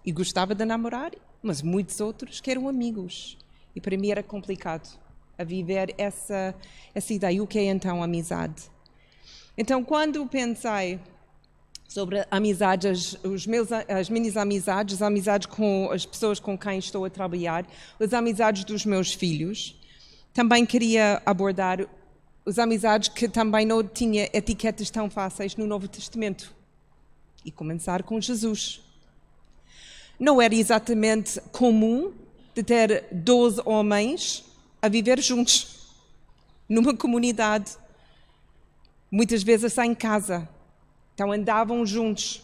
[0.04, 3.38] e gostava de namorar, mas muitos outros que eram amigos.
[3.74, 4.98] E para mim era complicado
[5.38, 6.54] a viver essa,
[6.94, 7.42] essa ideia.
[7.42, 8.70] O que é então amizade?
[9.60, 10.98] Então, quando pensei
[11.86, 17.04] sobre amizades, os meus, as minhas amizades, as amizades com as pessoas com quem estou
[17.04, 17.66] a trabalhar,
[18.00, 19.78] as amizades dos meus filhos,
[20.32, 21.86] também queria abordar
[22.46, 26.54] as amizades que também não tinha etiquetas tão fáceis no Novo Testamento.
[27.44, 28.80] E começar com Jesus.
[30.18, 32.14] Não era exatamente comum
[32.54, 34.42] de ter 12 homens
[34.80, 35.92] a viver juntos
[36.66, 37.76] numa comunidade
[39.10, 40.48] Muitas vezes em casa.
[41.14, 42.42] Então andavam juntos.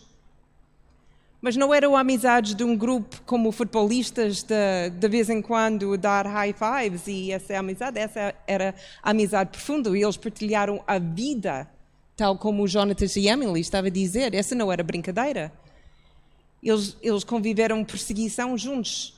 [1.41, 6.27] Mas não eram amizades de um grupo como futebolistas de, de vez em quando dar
[6.27, 11.69] high fives e essa é amizade, essa era amizade profunda e eles partilharam a vida,
[12.17, 15.53] tal como o Jonathan e Emily estava a dizer, essa não era brincadeira.
[16.63, 19.15] Eles, eles conviveram perseguição juntos,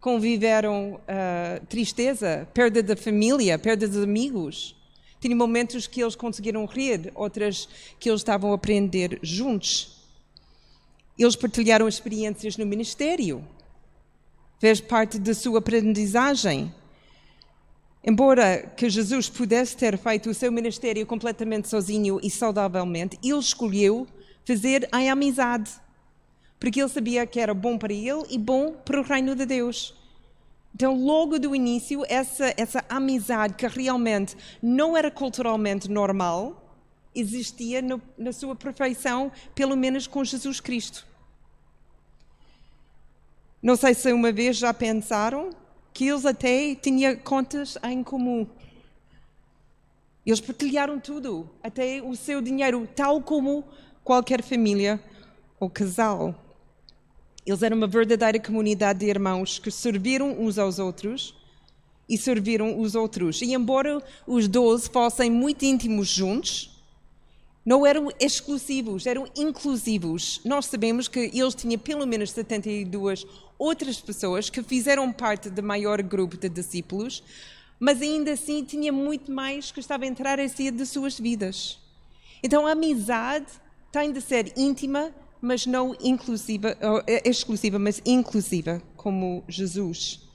[0.00, 4.74] conviveram uh, tristeza, perda da família, perda de amigos.
[5.20, 9.98] Tinha momentos que eles conseguiram rir, outras que eles estavam a aprender juntos.
[11.18, 13.44] Eles partilharam experiências no ministério.
[14.60, 16.72] Fez parte da sua aprendizagem.
[18.04, 24.06] Embora que Jesus pudesse ter feito o seu ministério completamente sozinho e saudavelmente, ele escolheu
[24.46, 25.70] fazer a amizade,
[26.58, 29.94] porque ele sabia que era bom para ele e bom para o reino de Deus.
[30.78, 36.72] Então, logo do início, essa, essa amizade que realmente não era culturalmente normal,
[37.12, 41.04] existia no, na sua perfeição, pelo menos com Jesus Cristo.
[43.60, 45.50] Não sei se uma vez já pensaram
[45.92, 48.46] que eles até tinham contas em comum.
[50.24, 53.64] Eles partilharam tudo, até o seu dinheiro, tal como
[54.04, 55.02] qualquer família
[55.58, 56.36] ou casal.
[57.48, 61.34] Eles eram uma verdadeira comunidade de irmãos que serviram uns aos outros
[62.06, 63.40] e serviram os outros.
[63.40, 66.78] E embora os doze fossem muito íntimos juntos,
[67.64, 70.42] não eram exclusivos, eram inclusivos.
[70.44, 73.26] Nós sabemos que eles tinham pelo menos 72
[73.58, 77.22] outras pessoas que fizeram parte do maior grupo de discípulos,
[77.80, 81.78] mas ainda assim tinha muito mais que estava a entrar em si de suas vidas.
[82.42, 83.46] Então a amizade
[83.90, 86.76] tem de ser íntima, mas não inclusiva,
[87.06, 90.28] é exclusiva, mas inclusiva, como Jesus.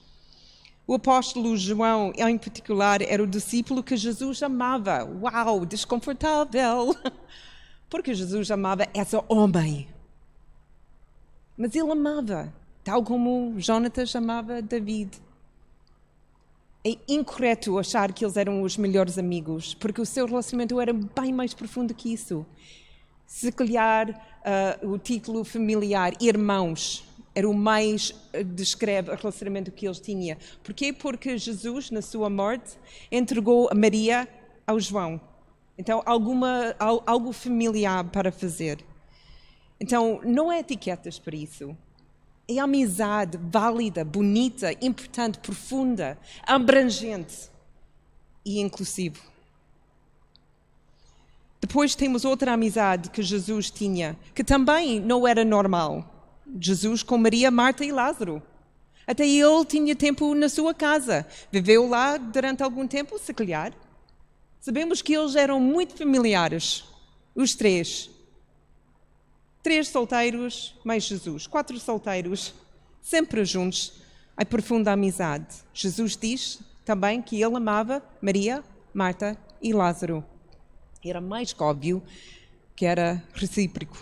[0.86, 5.04] O apóstolo João, em particular, era o discípulo que Jesus amava.
[5.22, 6.96] Uau, desconfortável!
[7.90, 9.88] Porque Jesus amava esse homem.
[11.56, 12.52] Mas ele amava,
[12.84, 15.22] tal como Jonatas amava David.
[16.86, 21.32] É incorreto achar que eles eram os melhores amigos, porque o seu relacionamento era bem
[21.32, 22.46] mais profundo que isso.
[23.36, 27.04] Se calhar uh, o título familiar, irmãos,
[27.34, 30.38] era o mais uh, descreve o relacionamento que eles tinham.
[30.64, 30.94] Porquê?
[30.94, 32.78] Porque Jesus, na sua morte,
[33.12, 34.28] entregou a Maria
[34.68, 35.20] ao João.
[35.76, 38.86] Então, alguma, algo familiar para fazer.
[39.80, 41.76] Então, não é etiquetas para isso
[42.48, 47.50] é amizade válida, bonita, importante, profunda, abrangente
[48.46, 49.33] e inclusivo.
[51.64, 56.36] Depois temos outra amizade que Jesus tinha, que também não era normal.
[56.60, 58.44] Jesus com Maria, Marta e Lázaro.
[59.08, 61.26] Até ele tinha tempo na sua casa.
[61.50, 63.72] Viveu lá durante algum tempo, se calhar.
[64.60, 66.84] Sabemos que eles eram muito familiares,
[67.34, 68.10] os três.
[69.64, 71.48] Três solteiros mais Jesus.
[71.48, 72.54] Quatro solteiros,
[73.02, 74.02] sempre juntos,
[74.38, 75.48] em profunda amizade.
[75.74, 78.62] Jesus diz também que ele amava Maria,
[78.94, 80.26] Marta e Lázaro.
[81.06, 82.02] Era mais que óbvio
[82.76, 83.98] que era recíproco.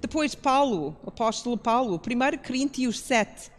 [0.00, 3.50] Depois, Paulo, apóstolo Paulo, 1 Coríntios 7,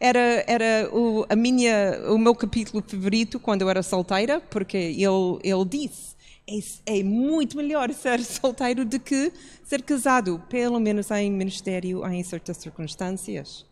[0.00, 5.38] era, era o, a minha, o meu capítulo favorito quando eu era solteira, porque ele,
[5.44, 9.32] ele disse é, é, muito melhor ser solteiro do que
[9.64, 13.64] ser casado, pelo menos em ministério em certas circunstâncias.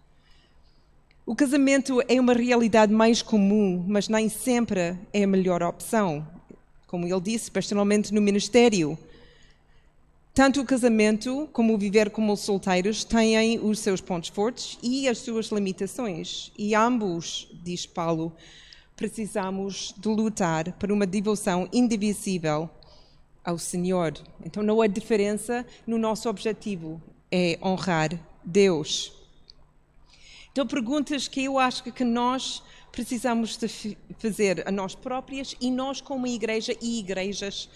[1.27, 6.27] O casamento é uma realidade mais comum, mas nem sempre é a melhor opção.
[6.91, 8.99] Como ele disse, especialmente no ministério.
[10.35, 15.19] Tanto o casamento como o viver como solteiros têm os seus pontos fortes e as
[15.19, 16.51] suas limitações.
[16.59, 18.33] E ambos, diz Paulo,
[18.97, 22.69] precisamos de lutar por uma devoção indivisível
[23.45, 24.13] ao Senhor.
[24.45, 29.13] Então não há diferença no nosso objetivo, é honrar Deus.
[30.51, 36.01] Então perguntas que eu acho que nós precisamos de fazer a nós próprias e nós
[36.01, 37.69] como igreja e igrejas.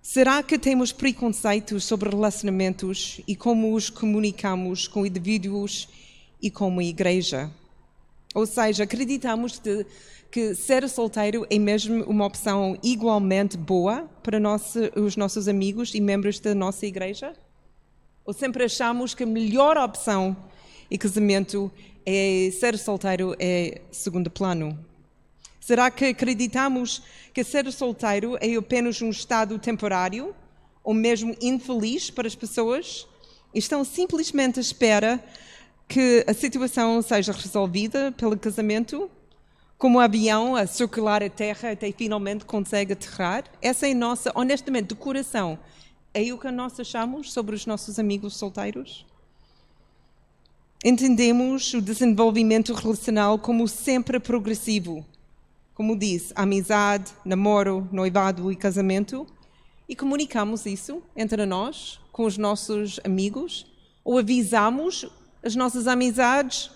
[0.00, 5.88] Será que temos preconceitos sobre relacionamentos e como os comunicamos com indivíduos
[6.40, 7.50] e como igreja?
[8.34, 9.86] Ou seja, acreditamos de,
[10.32, 16.00] que ser solteiro é mesmo uma opção igualmente boa para nosso, os nossos amigos e
[16.00, 17.34] membros da nossa igreja?
[18.24, 20.34] Ou sempre achamos que a melhor opção
[20.90, 21.70] em casamento
[22.06, 24.78] é ser solteiro é segundo plano?
[25.60, 30.34] Será que acreditamos que ser solteiro é apenas um estado temporário
[30.82, 33.06] ou mesmo infeliz para as pessoas?
[33.54, 35.22] Estão simplesmente à espera
[35.86, 39.10] que a situação seja resolvida pelo casamento,
[39.78, 43.44] como um avião a circular a Terra até finalmente consegue aterrar.
[43.60, 45.58] Essa é a nossa, honestamente, de coração,
[46.14, 49.06] é o que nós achamos sobre os nossos amigos solteiros?
[50.84, 55.06] Entendemos o desenvolvimento relacional como sempre progressivo,
[55.74, 59.24] como diz, amizade, namoro, noivado e casamento,
[59.88, 63.64] e comunicamos isso entre nós, com os nossos amigos,
[64.04, 65.08] ou avisamos
[65.40, 66.68] as nossas amizades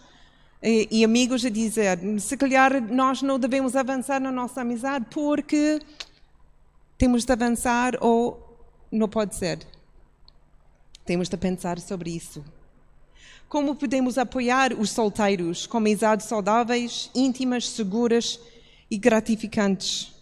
[0.62, 5.80] e, e, amigos a dizer: se calhar nós não devemos avançar na nossa amizade porque
[6.96, 9.66] temos de avançar ou não pode ser.
[11.04, 12.44] Temos de pensar sobre isso.
[13.48, 18.40] Como podemos apoiar os solteiros com amizades saudáveis, íntimas, seguras
[18.90, 20.12] e gratificantes?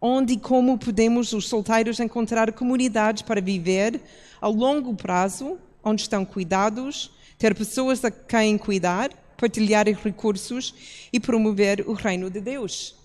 [0.00, 4.00] Onde e como podemos os solteiros encontrar comunidades para viver
[4.40, 10.74] a longo prazo, onde estão cuidados, ter pessoas a quem cuidar, partilhar recursos
[11.12, 12.96] e promover o reino de Deus.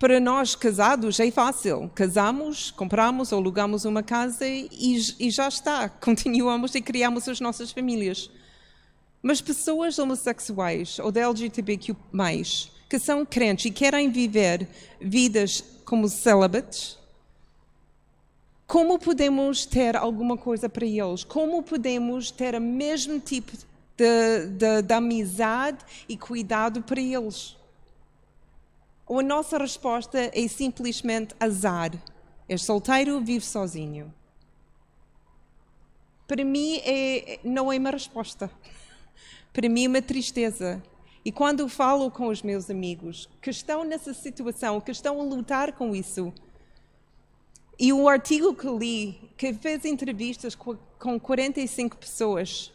[0.00, 1.90] Para nós casados é fácil.
[1.94, 5.90] Casamos, compramos ou alugamos uma casa e, e já está.
[6.00, 8.30] Continuamos e criamos as nossas famílias.
[9.22, 11.94] Mas pessoas homossexuais ou da LGBTQ+,
[12.88, 14.66] que são crentes e querem viver
[14.98, 16.98] vidas como celibates,
[18.66, 21.24] como podemos ter alguma coisa para eles?
[21.24, 23.52] Como podemos ter o mesmo tipo
[23.98, 27.59] de, de, de amizade e cuidado para eles?
[29.10, 31.90] Ou a nossa resposta é simplesmente azar.
[32.48, 34.14] É solteiro, vive sozinho.
[36.28, 38.48] Para mim é, não é uma resposta.
[39.52, 40.80] Para mim é uma tristeza.
[41.24, 45.72] E quando falo com os meus amigos que estão nessa situação, que estão a lutar
[45.72, 46.32] com isso,
[47.80, 52.70] E o artigo que li, que fez entrevistas com, com 45 pessoas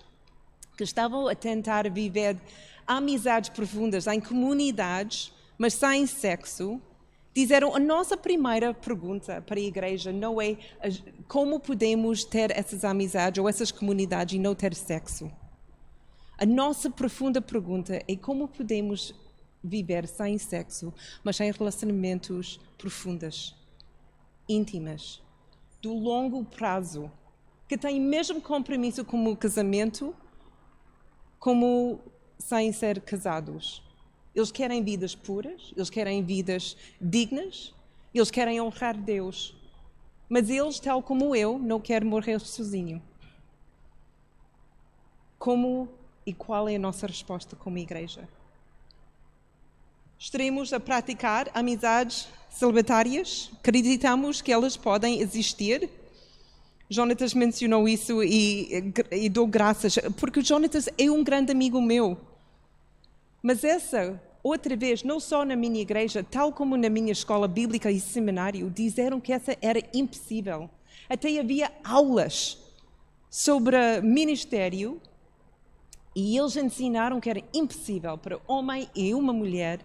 [0.76, 2.36] que estavam a tentar viver
[2.86, 6.82] amizades profundas em comunidades, mas sem sexo,
[7.34, 10.58] disseram a nossa primeira pergunta para a igreja não é
[11.28, 15.32] como podemos ter essas amizades ou essas comunidades e não ter sexo.
[16.38, 19.14] A nossa profunda pergunta é como podemos
[19.64, 20.94] viver sem sexo,
[21.24, 23.56] mas sem relacionamentos profundas,
[24.48, 25.22] íntimas,
[25.82, 27.12] do longo prazo,
[27.68, 30.16] que têm mesmo compromisso como casamento,
[31.40, 32.00] como
[32.38, 33.85] sem ser casados.
[34.36, 37.74] Eles querem vidas puras, eles querem vidas dignas,
[38.14, 39.56] eles querem honrar Deus.
[40.28, 43.02] Mas eles, tal como eu, não querem morrer sozinho.
[45.40, 45.88] Como
[46.26, 48.28] e qual é a nossa resposta como igreja?
[50.18, 53.52] Estaremos a praticar amizades celibatárias?
[53.60, 55.90] Acreditamos que elas podem existir?
[56.90, 62.18] Jonatas mencionou isso e, e dou graças, porque o Jonatas é um grande amigo meu.
[63.42, 67.90] Mas essa, outra vez, não só na minha igreja, tal como na minha escola bíblica
[67.90, 70.70] e seminário, disseram que essa era impossível.
[71.10, 72.60] Até havia aulas
[73.28, 75.02] sobre ministério
[76.16, 79.80] e eles ensinaram que era impossível para homem e uma mulher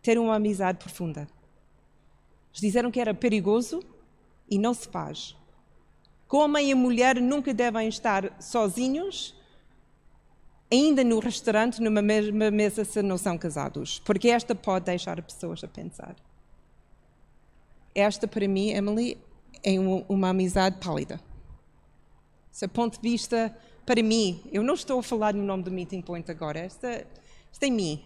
[0.00, 1.28] ter uma amizade profunda.
[2.50, 3.82] Eles disseram que era perigoso
[4.50, 5.36] e não se faz.
[6.28, 9.35] Que homem e mulher nunca devem estar sozinhos,
[10.70, 14.00] ainda no restaurante, numa mesma mesa, se não são casados.
[14.00, 16.16] Porque esta pode deixar pessoas a pensar.
[17.94, 19.18] Esta, para mim, Emily,
[19.62, 21.20] é uma amizade pálida.
[22.60, 26.02] Do ponto de vista, para mim, eu não estou a falar no nome do Meeting
[26.02, 27.06] Point agora, esta,
[27.52, 28.02] esta é mim.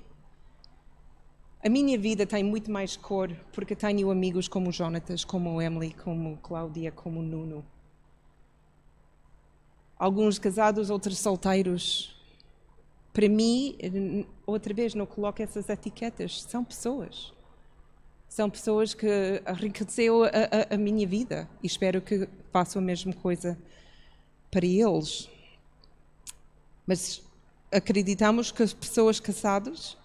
[1.63, 5.61] A minha vida tem muito mais cor porque tenho amigos como o Jonatas, como o
[5.63, 7.65] Emily, como Cláudia, como o Nuno.
[9.99, 12.20] Alguns casados, outros solteiros.
[13.13, 16.43] Para mim, outra vez, não coloco essas etiquetas.
[16.43, 17.33] São pessoas.
[18.29, 19.07] São pessoas que
[19.49, 23.59] enriqueceu a, a, a minha vida e espero que façam a mesma coisa
[24.51, 25.29] para eles.
[26.87, 27.23] Mas
[27.73, 29.99] acreditamos que as pessoas casadas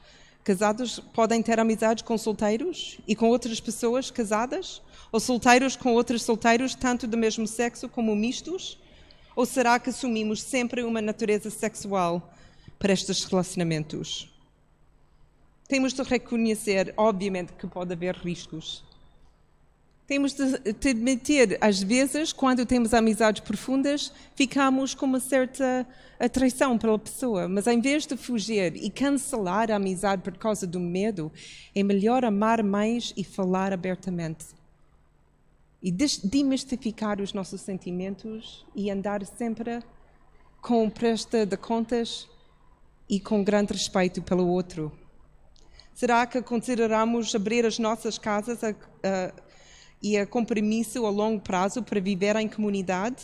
[0.45, 4.80] Casados podem ter amizades com solteiros e com outras pessoas casadas?
[5.12, 8.78] Ou solteiros com outros solteiros, tanto do mesmo sexo como mistos?
[9.36, 12.32] Ou será que assumimos sempre uma natureza sexual
[12.78, 14.32] para estes relacionamentos?
[15.67, 18.84] Temos de reconhecer, obviamente, que pode haver riscos
[20.07, 20.43] temos de,
[20.89, 25.88] admitir, às vezes, quando temos amizades profundas, ficamos com uma certa
[26.19, 30.80] atração pela pessoa, mas em vez de fugir e cancelar a amizade por causa do
[30.80, 31.32] medo,
[31.73, 34.45] é melhor amar mais e falar abertamente.
[35.82, 39.82] E demistificar os nossos sentimentos e andar sempre
[40.61, 42.28] com presta de contas
[43.10, 44.91] e com grande respeito pelo outro.
[45.93, 49.45] Será que consideramos abrir as nossas casas a, a
[50.01, 53.24] e a compromisso a longo prazo para viver em comunidade,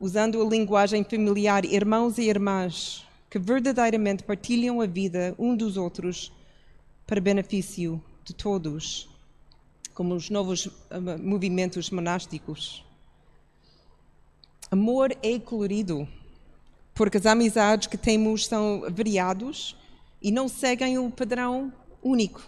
[0.00, 6.32] usando a linguagem familiar, irmãos e irmãs que verdadeiramente partilham a vida um dos outros
[7.06, 9.08] para benefício de todos,
[9.94, 12.84] como os novos ah, movimentos monásticos.
[14.70, 16.08] Amor é colorido,
[16.94, 19.76] porque as amizades que temos são variados
[20.20, 21.72] e não seguem o padrão
[22.02, 22.42] único.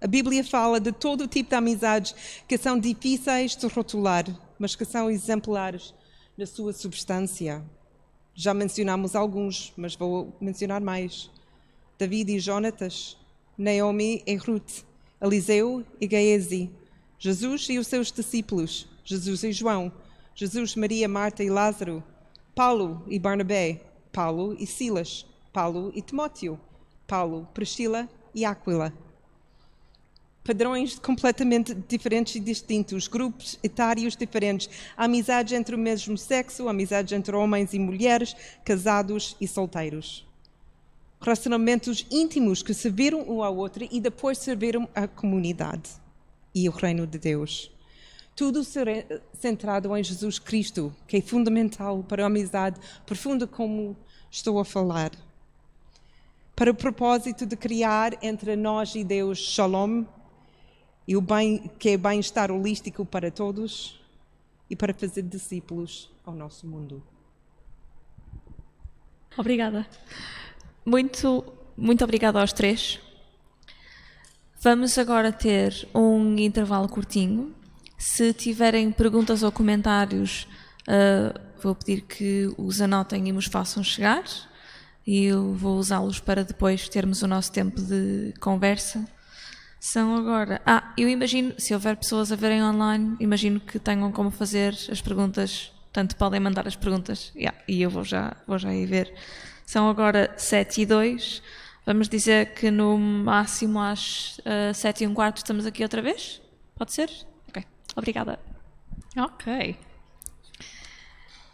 [0.00, 2.14] A Bíblia fala de todo tipo de amizades
[2.46, 4.24] que são difíceis de rotular,
[4.58, 5.94] mas que são exemplares
[6.36, 7.64] na sua substância.
[8.34, 11.30] Já mencionamos alguns, mas vou mencionar mais.
[11.98, 13.16] David e Jonatas,
[13.56, 14.84] Naomi e Ruth,
[15.20, 16.70] Eliseu e Geesi,
[17.18, 19.90] Jesus e os seus discípulos, Jesus e João,
[20.34, 22.04] Jesus, Maria, Marta e Lázaro,
[22.56, 26.58] Paulo e Barnabé, Paulo e Silas, Paulo e Timóteo,
[27.06, 28.92] Paulo, Priscila e Áquila
[30.46, 37.34] padrões completamente diferentes e distintos, grupos etários diferentes, amizades entre o mesmo sexo, amizades entre
[37.34, 40.24] homens e mulheres, casados e solteiros.
[41.20, 45.90] Relacionamentos íntimos que serviram um ao outro e depois serviram a comunidade
[46.54, 47.75] e o reino de Deus.
[48.36, 48.62] Tudo
[49.32, 53.96] centrado em Jesus Cristo, que é fundamental para a amizade profunda como
[54.30, 55.10] estou a falar.
[56.54, 60.04] Para o propósito de criar entre nós e Deus shalom,
[61.08, 63.98] e o bem que é bem-estar holístico para todos
[64.68, 67.02] e para fazer discípulos ao nosso mundo.
[69.38, 69.86] Obrigada.
[70.84, 71.42] Muito,
[71.74, 73.00] muito obrigada aos três.
[74.60, 77.54] Vamos agora ter um intervalo curtinho
[77.98, 80.46] Se tiverem perguntas ou comentários,
[80.82, 84.24] uh, vou pedir que os anotem e nos façam chegar.
[85.06, 89.06] E eu vou usá-los para depois termos o nosso tempo de conversa.
[89.78, 90.60] São agora.
[90.66, 95.00] Ah, eu imagino, se houver pessoas a verem online, imagino que tenham como fazer as
[95.00, 95.72] perguntas.
[95.84, 97.32] Portanto, podem mandar as perguntas.
[97.36, 99.14] Yeah, e eu vou já, vou já ir ver.
[99.64, 101.42] São agora 7 e 2.
[101.86, 106.42] Vamos dizer que no máximo às uh, 7 e um quarto estamos aqui outra vez?
[106.74, 107.08] Pode ser?
[107.96, 108.38] Obrigada.
[109.16, 109.76] Ok.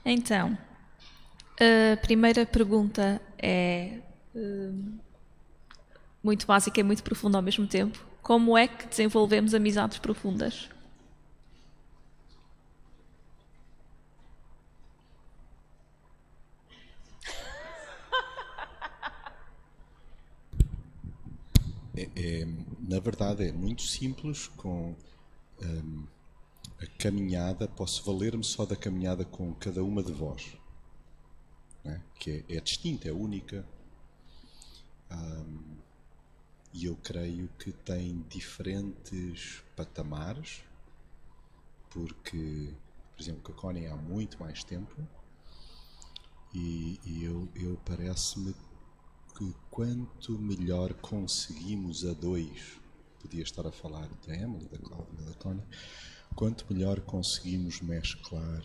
[0.04, 0.58] Então,
[1.60, 4.00] a primeira pergunta é
[4.34, 4.98] uh,
[6.22, 8.04] muito básica e muito profunda ao mesmo tempo.
[8.20, 10.68] Como é que desenvolvemos amizades profundas?
[21.96, 22.46] É, é,
[22.80, 24.48] na verdade, é muito simples.
[24.56, 24.94] Com
[25.62, 26.04] um,
[27.02, 30.56] caminhada, posso valer-me só da caminhada com cada uma de vós,
[31.84, 32.00] é?
[32.14, 33.66] que é, é, distinta, é única.
[35.10, 35.78] Um,
[36.72, 40.62] e eu creio que tem diferentes patamares,
[41.90, 42.72] porque,
[43.16, 44.96] por exemplo, com a Connie há muito mais tempo
[46.54, 48.54] e, e eu, eu parece-me
[49.36, 52.80] que quanto melhor conseguimos a dois,
[53.18, 55.64] podia estar a falar da Emily, da Cláudia, da Connie,
[56.34, 58.62] quanto melhor conseguimos mesclar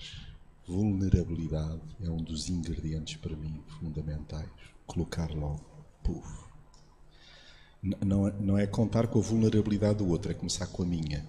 [0.67, 4.49] vulnerabilidade, é um dos ingredientes para mim fundamentais.
[4.85, 5.65] Colocar logo,
[6.03, 6.47] puf,
[7.81, 11.25] não, é, não é contar com a vulnerabilidade do outro, é começar com a minha.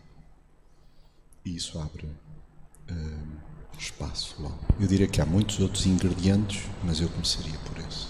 [1.45, 4.59] E isso abre uh, espaço logo.
[4.78, 8.09] Eu diria que há muitos outros ingredientes, mas eu começaria por esse.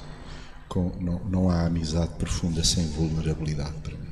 [0.68, 4.07] Com, não, não há amizade profunda sem vulnerabilidade para mim.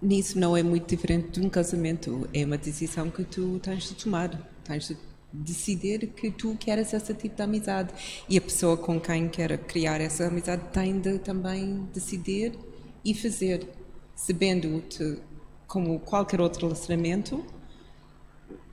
[0.00, 2.28] Nisso não é muito diferente de um casamento.
[2.32, 4.30] É uma decisão que tu tens de tomar.
[4.64, 4.96] Tens de
[5.32, 7.92] decidir que tu queres esse tipo de amizade
[8.28, 12.58] e a pessoa com quem quer criar essa amizade tem de também decidir
[13.04, 13.68] e fazer,
[14.14, 15.18] sabendo que,
[15.66, 17.44] como qualquer outro relacionamento,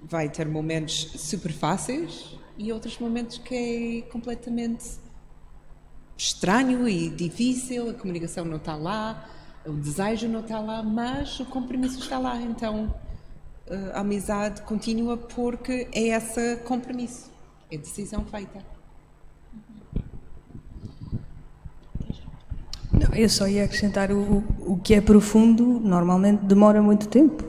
[0.02, 4.86] vai ter momentos super fáceis e outros momentos que é completamente
[6.18, 9.30] estranho e difícil, a comunicação não está lá,
[9.66, 12.40] o desejo não está lá, mas o compromisso está lá.
[12.42, 12.94] Então,
[13.94, 17.32] a amizade continua porque é esse compromisso,
[17.72, 18.60] é decisão feita.
[22.92, 27.44] Não, eu só ia acrescentar o, o que é profundo, normalmente demora muito tempo.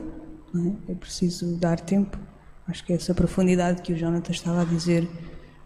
[0.87, 0.91] É?
[0.91, 0.95] é?
[0.95, 2.17] preciso dar tempo.
[2.67, 5.07] Acho que é essa profundidade que o Jonathan estava a dizer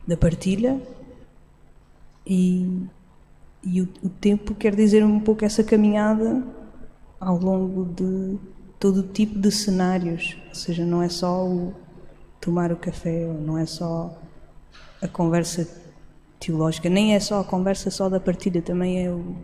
[0.06, 0.82] da partilha
[2.26, 2.84] e,
[3.64, 6.44] e o, o tempo quer dizer um pouco essa caminhada
[7.20, 8.38] ao longo de
[8.80, 11.74] todo tipo de cenários, ou seja, não é só o
[12.40, 14.18] tomar o café, não é só
[15.02, 15.68] a conversa
[16.40, 19.36] teológica, nem é só a conversa só da partilha, também é o,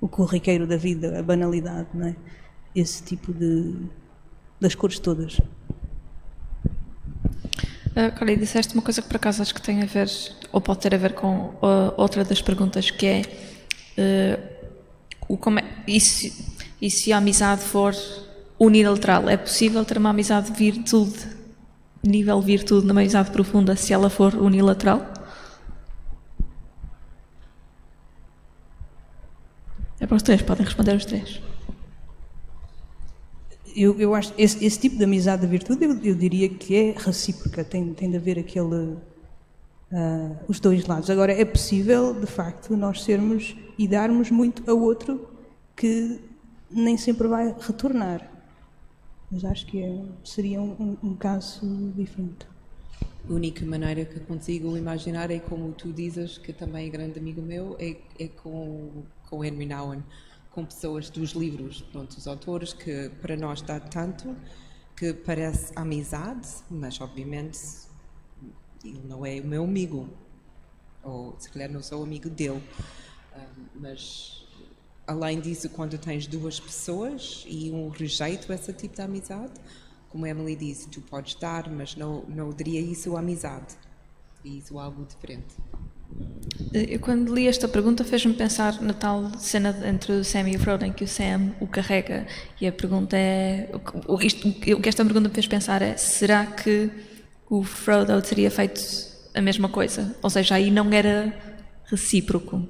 [0.00, 2.16] o corriqueiro da vida, a banalidade, não é?
[2.74, 3.88] Esse tipo de
[4.60, 5.38] das cores todas.
[7.94, 10.08] Uh, e disseste uma coisa que por acaso acho que tem a ver,
[10.50, 13.22] ou pode ter a ver com uh, outra das perguntas, que é,
[15.28, 16.32] o como é e, se,
[16.80, 17.94] e se a amizade for
[18.58, 19.28] unilateral.
[19.28, 21.26] É possível ter uma amizade de virtude,
[22.02, 25.14] nível virtude, numa amizade profunda, se ela for unilateral?
[30.00, 31.40] É para os três, podem responder os três.
[33.74, 36.94] Eu, eu acho esse, esse tipo de amizade de virtude, eu, eu, diria que é
[36.96, 38.96] recíproca, tem, tem de haver aquele.
[39.92, 41.08] Uh, os dois lados.
[41.08, 45.28] Agora, é possível, de facto, nós sermos e darmos muito a outro
[45.76, 46.20] que
[46.70, 48.28] nem sempre vai retornar.
[49.30, 52.46] Mas acho que é, seria um, um, caso diferente.
[53.28, 57.40] A única maneira que consigo imaginar é como tu dizes, que também é grande amigo
[57.40, 60.02] meu, é, é com, com Henry Nouwen,
[60.50, 64.36] com pessoas dos livros, pronto, os autores, que para nós dá tanto
[64.96, 67.58] que parece amizade, mas obviamente
[68.84, 70.08] ele não é o meu amigo,
[71.02, 72.62] ou se calhar não sou amigo dele,
[73.74, 74.46] mas
[75.06, 79.52] além disso, quando tens duas pessoas e um rejeito esse tipo de amizade,
[80.08, 83.74] como a Emily disse, tu podes dar, mas não, não diria isso amizade.
[84.44, 85.56] Isso algo diferente.
[86.72, 90.58] Eu, quando li esta pergunta, fez-me pensar na tal cena entre o Sam e o
[90.58, 92.26] Frodo, em que o Sam o carrega.
[92.60, 93.70] E a pergunta é:
[94.06, 96.90] o, isto, o que esta pergunta me fez pensar é: será que
[97.58, 98.80] o Frodo teria feito
[99.34, 100.14] a mesma coisa?
[100.22, 101.32] Ou seja, aí não era
[101.86, 102.66] recíproco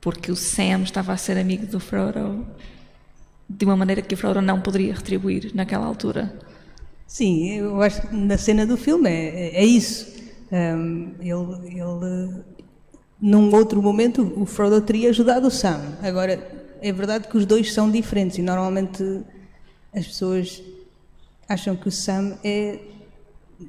[0.00, 2.46] porque o Sam estava a ser amigo do Frodo.
[3.48, 6.38] de uma maneira que o Frodo não poderia retribuir naquela altura.
[7.06, 10.06] Sim, eu acho que na cena do filme é, é isso.
[10.52, 12.44] Um, ele, ele,
[13.20, 15.96] num outro momento, o Frodo teria ajudado o Sam.
[16.02, 19.02] Agora, é verdade que os dois são diferentes e normalmente
[19.94, 20.62] as pessoas
[21.48, 22.78] acham que o Sam é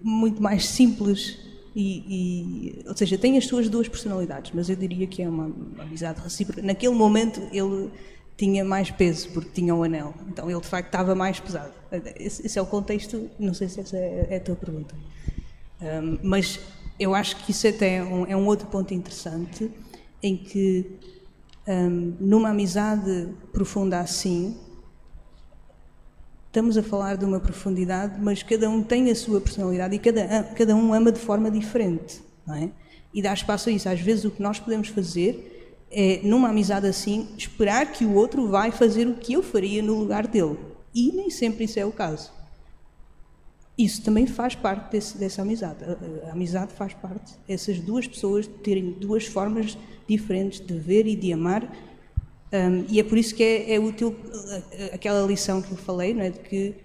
[0.04, 1.38] muito mais simples
[1.76, 5.46] e, e, ou seja, tem as suas duas personalidades, mas eu diria que é uma,
[5.46, 6.62] uma amizade recíproca.
[6.62, 7.90] Naquele momento ele
[8.36, 11.74] tinha mais peso porque tinha o um anel, então ele de facto estava mais pesado.
[12.18, 13.30] Esse, esse, é o contexto.
[13.40, 14.96] Não sei se essa é, é a tua pergunta,
[15.82, 16.60] um, mas
[17.00, 19.72] eu acho que isso até é um, é um outro ponto interessante
[20.22, 20.98] em que
[21.68, 24.58] um, numa amizade profunda assim
[26.50, 30.44] Estamos a falar de uma profundidade, mas cada um tem a sua personalidade e cada,
[30.56, 32.72] cada um ama de forma diferente, não é?
[33.14, 33.88] E dá espaço a isso.
[33.88, 38.48] Às vezes o que nós podemos fazer é, numa amizade assim, esperar que o outro
[38.48, 40.58] vai fazer o que eu faria no lugar dele.
[40.94, 42.32] E nem sempre isso é o caso.
[43.78, 45.84] Isso também faz parte desse, dessa amizade.
[45.84, 47.34] A, a, amizade faz parte.
[47.48, 49.78] Essas duas pessoas terem duas formas
[50.08, 51.72] diferentes de ver e de amar
[52.52, 56.14] um, e é por isso que é, é, útil uh, aquela lição que eu falei,
[56.14, 56.32] não é?
[56.32, 56.76] de que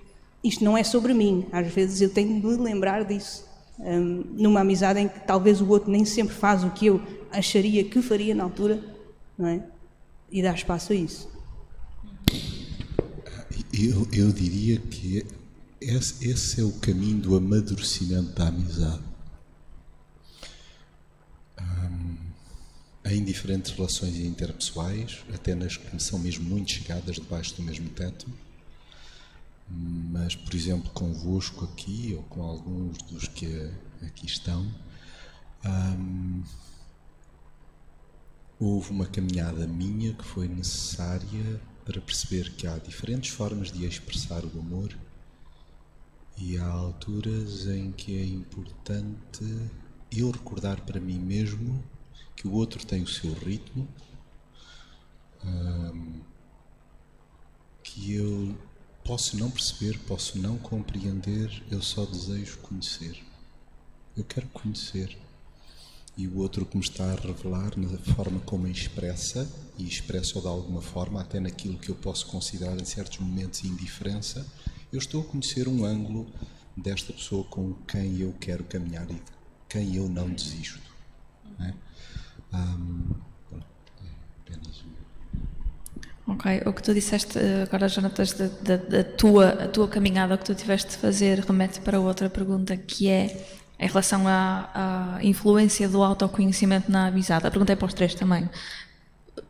[0.42, 1.46] isto não é sobre mim.
[1.50, 3.46] Às vezes eu tenho de me lembrar disso.
[3.78, 7.00] Um, numa amizade em que talvez o outro nem sempre faz o que eu
[7.32, 8.80] acharia que faria na altura,
[9.36, 9.62] não é?
[10.30, 11.28] E dá espaço a isso.
[13.72, 15.26] Eu, eu diria que
[15.80, 19.02] esse, esse é o caminho do amadurecimento da amizade.
[23.05, 28.26] Em diferentes relações interpessoais, até nas que são mesmo muito chegadas debaixo do mesmo teto.
[29.68, 33.70] Mas, por exemplo, convosco aqui, ou com alguns dos que
[34.02, 34.66] aqui estão,
[35.64, 36.42] hum,
[38.59, 44.44] houve uma caminhada minha que foi necessária para perceber que há diferentes formas de expressar
[44.44, 44.96] o amor
[46.38, 49.44] e há alturas em que é importante
[50.11, 51.82] eu recordar para mim mesmo
[52.37, 53.89] que o outro tem o seu ritmo,
[57.82, 58.57] que eu
[59.05, 63.22] posso não perceber, posso não compreender, eu só desejo conhecer.
[64.16, 65.16] Eu quero conhecer.
[66.16, 70.47] E o outro que me está a revelar na forma como expressa, e expressa de
[70.47, 74.47] alguma forma, até naquilo que eu posso considerar em certos momentos indiferença,
[74.93, 76.26] eu estou a conhecer um ângulo
[76.76, 79.20] desta pessoa com quem eu quero caminhar e
[79.68, 80.80] quem eu não desisto.
[81.59, 81.74] Não é?
[82.55, 83.14] Um,
[86.26, 90.34] Ok, o que tu disseste eh, agora, Jonatas, da, da, da, tua, a tua caminhada,
[90.34, 93.46] o que tu tiveste de fazer, remete para outra pergunta que é
[93.78, 94.70] em relação à,
[95.18, 97.46] à influência do autoconhecimento na amizade.
[97.46, 98.48] A pergunta é para os três também.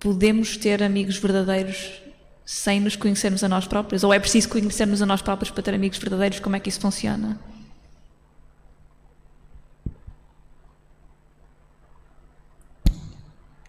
[0.01, 2.03] Podemos ter amigos verdadeiros
[2.45, 4.03] sem nos conhecermos a nós próprios?
[4.03, 6.41] Ou é preciso conhecermos a nós próprios para ter amigos verdadeiros?
[6.41, 7.39] Como é que isso funciona?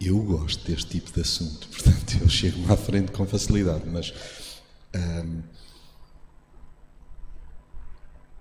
[0.06, 4.14] Eu gosto deste tipo de assunto, portanto eu chego-me à frente com facilidade, mas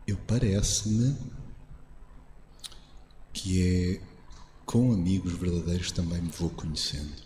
[0.06, 1.18] eu parece-me
[3.34, 4.02] que é
[4.64, 7.24] com amigos verdadeiros também me vou conhecendo.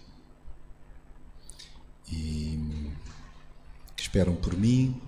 [2.10, 2.58] E
[3.94, 5.02] que esperam por mim,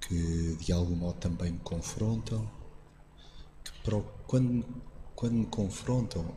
[0.00, 2.50] que de algum modo também me confrontam,
[3.62, 3.70] que
[4.26, 4.66] quando,
[5.14, 6.36] quando me confrontam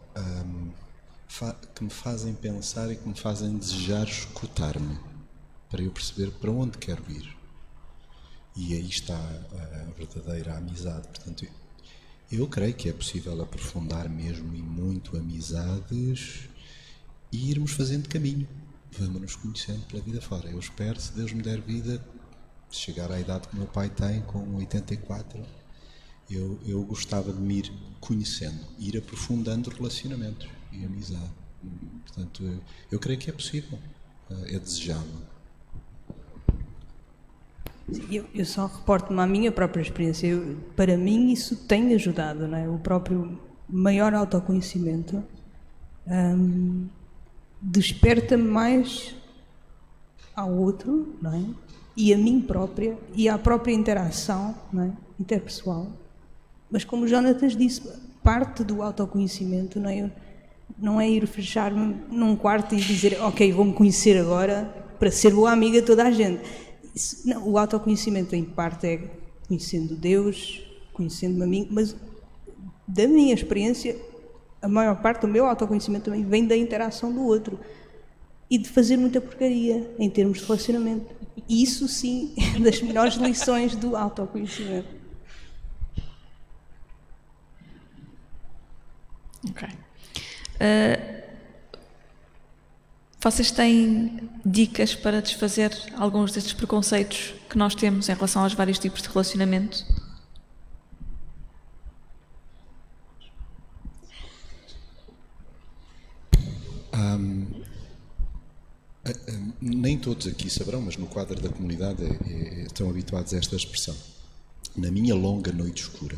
[1.73, 4.99] que me fazem pensar e que me fazem desejar escutar-me,
[5.67, 7.35] para eu perceber para onde quero ir.
[8.55, 11.07] E aí está a verdadeira amizade.
[11.07, 11.47] Portanto,
[12.31, 16.47] eu creio que é possível aprofundar mesmo e muito amizades
[17.31, 18.47] e irmos fazendo caminho.
[18.91, 20.47] Vamos nos conhecendo pela vida fora.
[20.47, 22.05] Eu espero, se Deus me der vida,
[22.69, 25.43] chegar à idade que meu pai tem, com 84,
[26.29, 31.31] eu, eu gostava de me ir conhecendo, ir aprofundando relacionamentos e amizade.
[32.05, 32.59] Portanto, eu,
[32.91, 33.79] eu creio que é possível,
[34.29, 35.21] eh, é desejável.
[38.09, 40.27] Eu, eu só reporto-me à minha própria experiência.
[40.27, 42.67] Eu, para mim, isso tem ajudado, não é?
[42.67, 45.23] O próprio maior autoconhecimento
[46.07, 46.87] hum,
[47.61, 49.15] desperta-me mais
[50.35, 51.43] ao outro, não é?
[51.95, 54.91] E a mim própria e à própria interação, não é?
[55.19, 55.91] Interpessoal.
[56.71, 57.81] Mas como o Jonatas disse,
[58.23, 60.11] parte do autoconhecimento, não é?
[60.77, 64.65] Não é ir fechar-me num quarto e dizer, ok, vou-me conhecer agora
[64.99, 66.41] para ser boa amiga de toda a gente.
[66.95, 69.11] Isso, não, o autoconhecimento, em parte, é
[69.47, 71.95] conhecendo Deus, conhecendo-me a mim, mas
[72.87, 73.95] da minha experiência,
[74.61, 77.59] a maior parte do meu autoconhecimento também vem da interação do outro
[78.49, 81.13] e de fazer muita porcaria em termos de relacionamento.
[81.49, 84.87] Isso sim é das melhores lições do autoconhecimento.
[89.49, 89.67] Ok.
[90.63, 91.23] Uh,
[93.19, 98.79] vocês têm dicas para desfazer alguns destes preconceitos que nós temos em relação aos vários
[98.79, 99.85] tipos de relacionamento?
[106.93, 107.45] Um,
[109.61, 113.55] nem todos aqui saberão, mas no quadro da comunidade é, é, estão habituados a esta
[113.55, 113.95] expressão.
[114.75, 116.17] Na minha longa noite escura,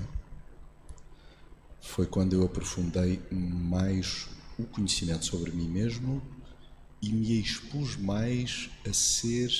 [1.81, 4.27] foi quando eu aprofundei mais
[4.57, 6.21] o conhecimento sobre mim mesmo
[7.01, 9.51] e me expus mais a ser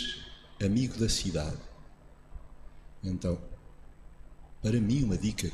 [0.64, 1.58] amigo da cidade.
[3.04, 3.40] Então,
[4.62, 5.52] para mim, uma dica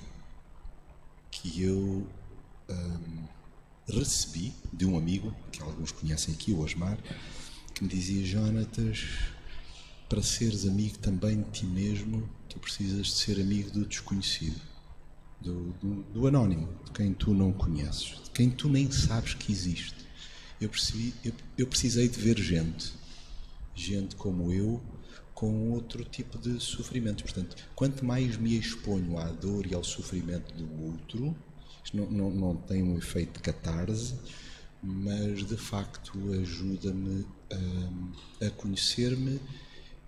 [1.30, 2.08] que eu
[2.70, 3.24] hum,
[3.88, 6.98] recebi de um amigo, que alguns conhecem aqui, o Osmar,
[7.74, 9.06] que me dizia: Jonatas,
[10.08, 14.62] para seres amigo também de ti mesmo, tu precisas de ser amigo do desconhecido,
[15.42, 19.52] do, do, do anónimo, de quem tu não conheces, de quem tu nem sabes que
[19.52, 19.96] existe.
[20.60, 22.94] Eu, percebi, eu, eu precisei de ver gente,
[23.74, 24.82] gente como eu,
[25.34, 27.24] com outro tipo de sofrimento.
[27.24, 31.36] Portanto, quanto mais me exponho à dor e ao sofrimento do outro,
[31.84, 34.14] isto não, não, não tem um efeito de catarse,
[34.84, 39.40] mas de facto ajuda-me a, a conhecer-me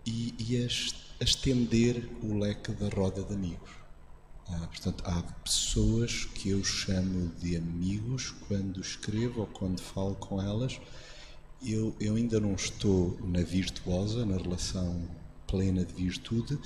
[0.06, 3.83] e, e a, estender o leque da roda de amigos.
[4.50, 10.42] Ah, portanto, há pessoas que eu chamo de amigos quando escrevo ou quando falo com
[10.42, 10.80] elas.
[11.66, 15.08] Eu, eu ainda não estou na virtuosa, na relação
[15.48, 16.58] plena de virtude,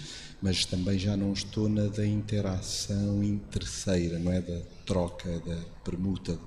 [0.42, 3.22] mas também já não estou na da interação
[3.52, 6.40] terceira, não é da troca, da permuta,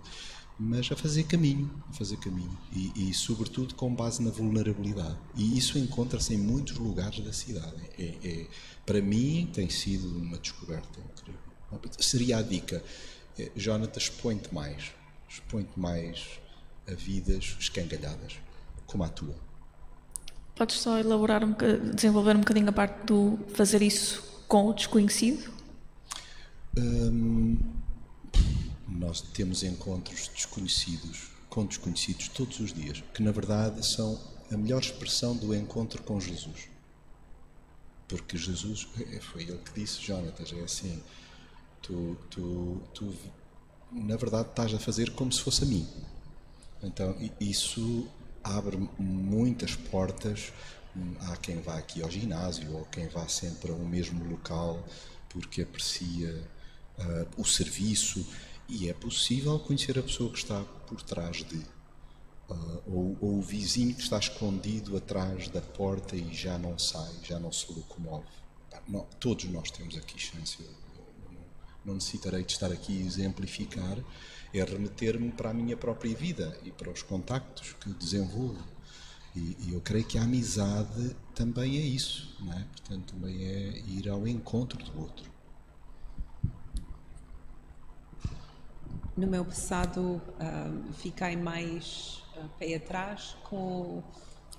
[0.58, 5.18] mas a fazer caminho, a fazer caminho e, e sobretudo com base na vulnerabilidade.
[5.34, 7.82] E isso encontra-se em muitos lugares da cidade.
[7.98, 8.46] É, é,
[8.90, 11.40] para mim tem sido uma descoberta incrível.
[12.00, 12.82] Seria a dica,
[13.38, 14.90] é, Jonathan, expõe-te mais,
[15.28, 16.40] expõe-te mais
[16.88, 18.38] a vidas escangalhadas,
[18.86, 19.36] como a tua.
[20.56, 21.54] Podes só elaborar, um,
[21.94, 25.52] desenvolver um bocadinho a parte do fazer isso com o desconhecido?
[26.76, 27.58] Hum,
[28.88, 34.20] nós temos encontros desconhecidos, com desconhecidos todos os dias, que na verdade são
[34.50, 36.79] a melhor expressão do encontro com Jesus.
[38.16, 41.02] Porque Jesus, é, foi ele que disse, Jonatas, é assim,
[41.82, 43.14] tu, tu, tu
[43.92, 45.86] na verdade estás a fazer como se fosse a mim.
[46.82, 48.08] Então isso
[48.42, 50.52] abre muitas portas.
[51.20, 54.84] Há quem vá aqui ao ginásio ou quem vá sempre ao mesmo local
[55.28, 56.44] porque aprecia
[56.98, 58.26] uh, o serviço
[58.68, 61.64] e é possível conhecer a pessoa que está por trás de
[62.50, 67.12] uh, ou, ou, o vizinho que está escondido atrás da porta e já não sai,
[67.22, 68.26] já não se locomove.
[68.88, 70.56] Não, todos nós temos aqui chance.
[70.60, 71.38] Eu, eu,
[71.84, 73.98] não necessitarei de estar aqui a exemplificar
[74.52, 78.62] é remeter-me para a minha própria vida e para os contactos que desenvolvo.
[79.34, 82.64] E, e, eu creio que a amizade também é isso, não é?
[82.64, 85.30] Portanto, também é ir ao encontro do outro.
[89.16, 92.19] No meu passado, uh, fiquei mais
[92.58, 94.02] pé atrás com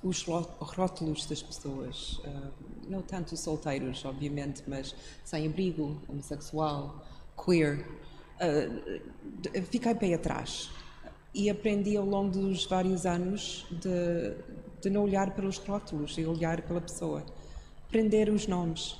[0.03, 2.19] os rótulos das pessoas.
[2.19, 2.51] Uh,
[2.87, 7.05] não tanto solteiros, obviamente, mas sem abrigo, homossexual,
[7.37, 7.85] queer
[8.41, 10.69] uh, fiquei bem atrás
[11.33, 14.35] e aprendi ao longo dos vários anos de,
[14.81, 17.23] de não olhar pelos rótulos e olhar pela pessoa,
[17.87, 18.97] aprender os nomes.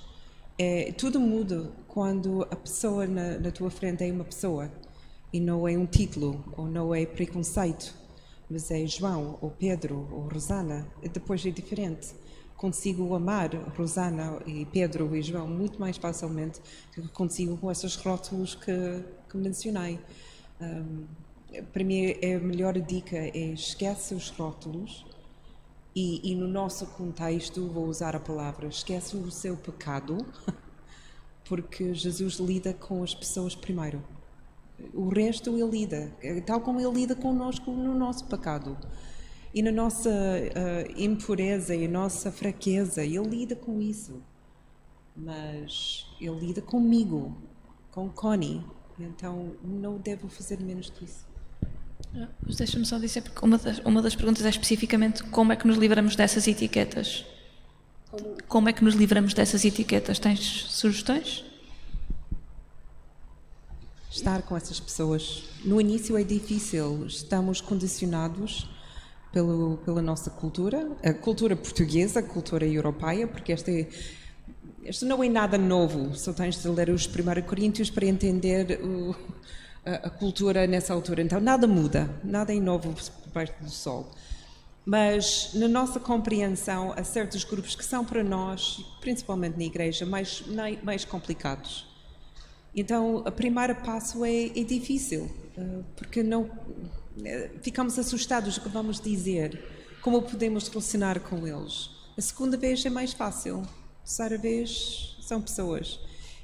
[0.57, 4.71] É, tudo muda quando a pessoa na, na tua frente é uma pessoa
[5.33, 7.95] e não é um título ou não é preconceito,
[8.51, 10.87] mas é João ou Pedro ou Rosana.
[11.01, 12.13] Depois é diferente
[12.61, 16.61] consigo amar Rosana e Pedro e João muito mais facilmente
[16.95, 19.99] do que consigo com esses rótulos que, que mencionei.
[20.61, 21.07] Um,
[21.73, 25.03] para mim, a melhor dica é esquece os rótulos
[25.95, 30.23] e, e, no nosso contexto, vou usar a palavra, esquece o seu pecado,
[31.49, 34.03] porque Jesus lida com as pessoas primeiro.
[34.93, 36.11] O resto ele lida,
[36.45, 38.77] tal como ele lida conosco no nosso pecado
[39.53, 43.03] e na nossa uh, impureza e nossa fraqueza.
[43.03, 44.21] Ele lida com isso.
[45.15, 47.35] Mas ele lida comigo,
[47.91, 48.63] com Connie.
[48.99, 51.25] Então não devo fazer menos que isso.
[52.15, 55.55] Ah, mas deixa-me só dizer, porque uma das, uma das perguntas é especificamente como é
[55.55, 57.25] que nos livramos dessas etiquetas.
[58.09, 60.19] Como, como é que nos livramos dessas etiquetas?
[60.19, 61.45] Tens sugestões?
[64.11, 65.43] Estar com essas pessoas.
[65.63, 68.67] No início é difícil, estamos condicionados
[69.31, 73.87] pelo, pela nossa cultura, a cultura portuguesa, a cultura europeia, porque esta é,
[74.83, 79.15] isto não é nada novo, só tens de ler os 1 Coríntios para entender o,
[79.85, 81.21] a, a, cultura nessa altura.
[81.21, 82.93] Então nada muda, nada é novo
[83.25, 84.11] debaixo do sol.
[84.85, 90.43] Mas na nossa compreensão, há certos grupos que são para nós, principalmente na igreja, mais,
[90.83, 91.90] mais complicados.
[92.75, 96.49] Então, o primeiro passo é, é difícil, eh, porque não
[97.23, 99.61] eh, ficamos assustados do que vamos dizer,
[100.01, 101.89] como podemos relacionar com eles.
[102.17, 105.99] A segunda vez é mais fácil, a terceira vez são pessoas.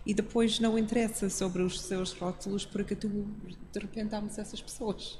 [0.05, 5.17] E depois não interessa sobre os seus rótulos, porque tu de repente amas essas pessoas.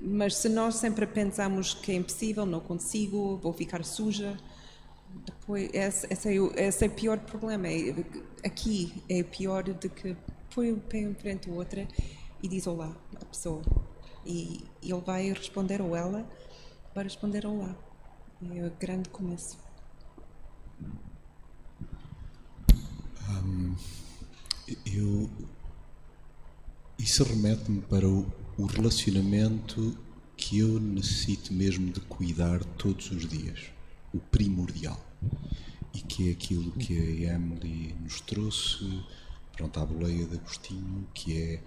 [0.00, 4.36] mas se nós sempre pensamos que é impossível, não consigo, vou ficar suja,
[5.26, 7.68] depois, esse, esse, é, o, esse é o pior problema.
[7.68, 7.94] É,
[8.44, 10.16] aqui é pior do que
[10.54, 11.86] põe um pé em frente ao outro
[12.42, 13.62] e diz olá à pessoa.
[14.24, 16.28] E, e ele vai responder, ou ela
[16.94, 17.74] vai responder olá.
[18.54, 19.58] É o grande começo.
[23.28, 23.74] Um,
[24.86, 25.30] eu,
[26.98, 28.26] isso remete-me para o,
[28.58, 29.96] o relacionamento
[30.36, 33.72] que eu necessito mesmo de cuidar todos os dias
[34.12, 35.00] o primordial
[35.94, 39.04] e que é aquilo que a Emily nos trouxe
[39.56, 41.62] pronto, à boleia de Agostinho, que é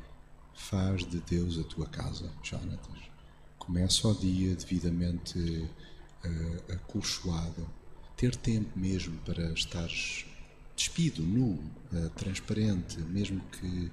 [0.56, 3.00] faz de Deus a tua casa, Jonatas.
[3.58, 7.68] Começa o dia devidamente uh, acolchoado,
[8.16, 10.26] ter tempo mesmo para estares
[10.76, 11.60] despido, nu,
[11.94, 13.92] uh, transparente, mesmo que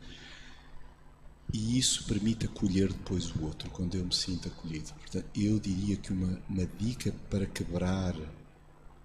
[1.53, 4.91] e isso permite acolher depois o outro, quando eu me sinto acolhido.
[4.95, 8.15] Portanto, eu diria que uma, uma dica para quebrar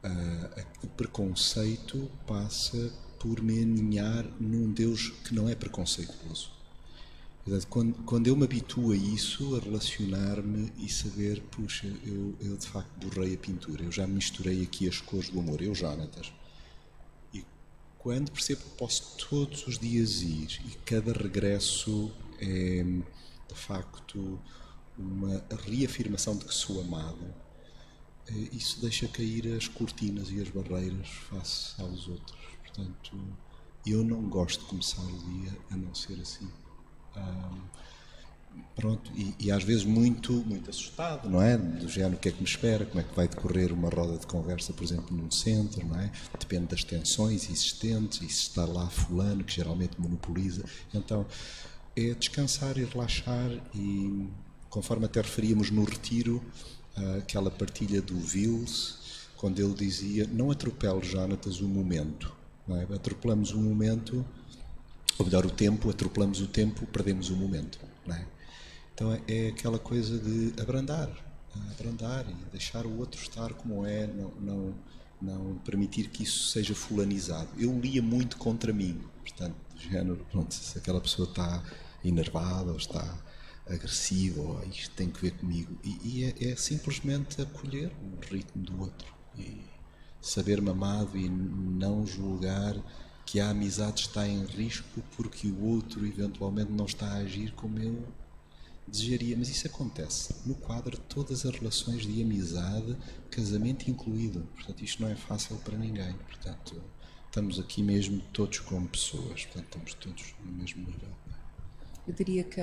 [0.03, 6.57] uh, o preconceito passa por me aninhar num Deus que não é preconceituoso.
[7.69, 12.67] Quando, quando eu me habituo a isso, a relacionar-me e saber, puxa, eu, eu de
[12.67, 16.33] facto borrei a pintura, eu já misturei aqui as cores do amor, eu, Jonatas.
[17.33, 17.45] E
[17.97, 24.37] quando percebo que posso todos os dias ir e cada regresso é, de facto,
[24.97, 27.33] uma reafirmação de que sou amado,
[28.51, 32.37] isso deixa cair as cortinas e as barreiras face aos outros.
[32.63, 33.17] Portanto,
[33.85, 36.49] eu não gosto de começar o dia a não ser assim.
[38.75, 41.57] pronto, e, e, às vezes muito, muito assustado, não é?
[41.57, 44.17] Do género, o que é que me espera, como é que vai decorrer uma roda
[44.17, 46.11] de conversa, por exemplo, num centro, não é?
[46.37, 50.65] Depende das tensões existentes e se está lá fulano, que geralmente monopoliza.
[50.93, 51.25] Então,
[51.95, 54.27] é descansar e relaxar e,
[54.69, 56.43] conforme até referíamos no retiro,
[57.17, 62.35] aquela partilha do Vils, quando ele dizia: Não atropele, Jonatas, o momento.
[62.69, 62.95] É?
[62.95, 64.25] Atropelamos o momento,
[65.17, 67.79] ou melhor, o tempo, atropelamos o tempo, perdemos o momento.
[68.09, 68.25] É?
[68.93, 71.09] Então é, é aquela coisa de abrandar,
[71.71, 74.73] abrandar e deixar o outro estar como é, não, não,
[75.21, 77.49] não permitir que isso seja fulanizado.
[77.57, 81.63] Eu lia muito contra mim, portanto, do género, pronto, se aquela pessoa está
[82.03, 83.17] enervada ou está
[83.69, 85.77] agressivo, ou isto tem que ver comigo.
[85.83, 89.61] E, e é, é, simplesmente acolher o ritmo do outro e
[90.21, 92.75] saber-me amado e não julgar
[93.25, 97.77] que a amizade está em risco porque o outro eventualmente não está a agir como
[97.77, 98.07] eu
[98.87, 99.35] desejaria.
[99.37, 102.97] Mas isso acontece no quadro de todas as relações de amizade,
[103.29, 104.47] casamento incluído.
[104.55, 106.13] Portanto, isto não é fácil para ninguém.
[106.13, 106.81] Portanto,
[107.25, 109.45] estamos aqui mesmo todos como pessoas.
[109.45, 111.09] Portanto, estamos todos no mesmo nível.
[112.07, 112.61] Eu diria que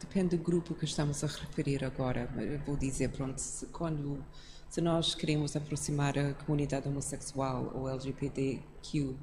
[0.00, 2.28] depende do grupo que estamos a referir agora.
[2.36, 4.24] Eu vou dizer, pronto, se, quando
[4.68, 9.14] se nós queremos aproximar a comunidade homossexual ou LGBTQ+,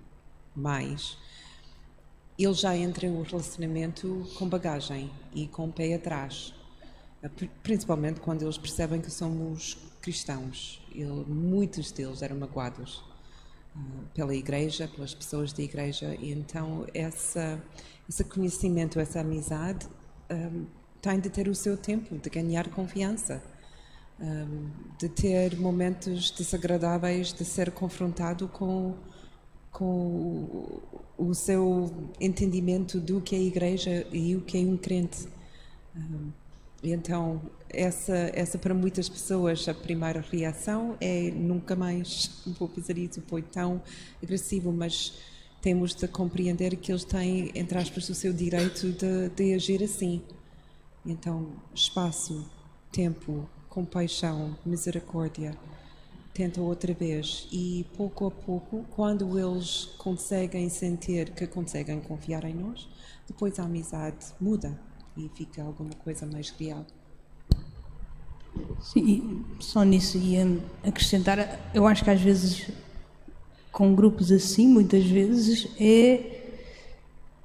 [2.37, 6.53] ele já entra em um relacionamento com bagagem e com o pé atrás.
[7.61, 10.81] Principalmente quando eles percebem que somos cristãos.
[10.89, 13.03] Ele, muitos deles eram magoados
[13.75, 17.61] uh, pela igreja, pelas pessoas da igreja, e então essa
[18.09, 19.87] esse conhecimento, essa amizade,
[20.31, 20.65] um,
[20.99, 23.41] tem de ter o seu tempo, de ganhar confiança,
[24.19, 28.95] um, de ter momentos desagradáveis, de ser confrontado com,
[29.71, 30.81] com
[31.15, 35.27] o, seu entendimento do que é igreja e o que é um crente.
[35.95, 36.31] Um,
[36.81, 43.21] então, essa, essa para muitas pessoas, a primeira reação é nunca mais vou fazer isso,
[43.27, 43.81] foi tão
[44.23, 45.13] agressivo, mas
[45.61, 50.21] temos de compreender que eles têm, entre aspas, o seu direito de, de agir assim.
[51.05, 52.49] Então, espaço,
[52.91, 55.57] tempo, compaixão, misericórdia,
[56.33, 62.53] tentam outra vez e pouco a pouco, quando eles conseguem sentir que conseguem confiar em
[62.53, 62.87] nós,
[63.27, 64.79] depois a amizade muda
[65.17, 66.85] e fica alguma coisa mais real.
[68.81, 70.45] Sim, só nisso ia
[70.83, 72.69] acrescentar, eu acho que às vezes
[73.79, 76.41] com grupos assim, muitas vezes é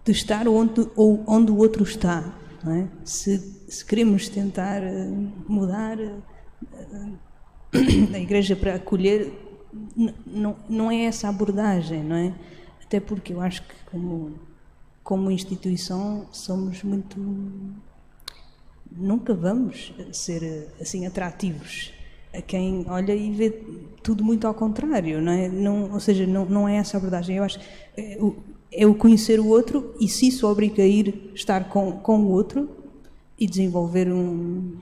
[0.04, 2.24] de estar onde, ou onde o outro está.
[2.66, 2.88] É?
[3.04, 3.38] Se,
[3.68, 5.12] se, queremos tentar eh,
[5.46, 6.16] mudar eh,
[8.12, 9.32] a igreja para acolher,
[10.26, 12.34] não, não é essa abordagem, não é?
[12.84, 14.34] Até porque eu acho que como,
[15.04, 17.16] como instituição somos muito
[18.90, 21.92] nunca vamos ser assim atrativos
[22.34, 23.50] a quem olha e vê
[24.02, 25.48] tudo muito ao contrário, não é?
[25.48, 27.36] Não, ou seja, não, não é essa a abordagem.
[27.36, 27.58] Eu acho
[27.96, 28.36] é o,
[28.70, 32.30] é o conhecer o outro e se isso obriga a ir estar com, com o
[32.30, 32.68] outro
[33.38, 34.76] e desenvolver um,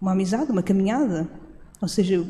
[0.00, 1.28] uma amizade, uma caminhada.
[1.80, 2.24] Ou seja,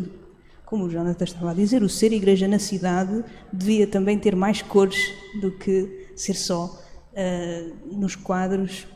[0.67, 4.61] como o Jonathan estava a dizer, o ser igreja na cidade devia também ter mais
[4.61, 6.67] cores do que ser só
[7.13, 8.87] uh, nos quadros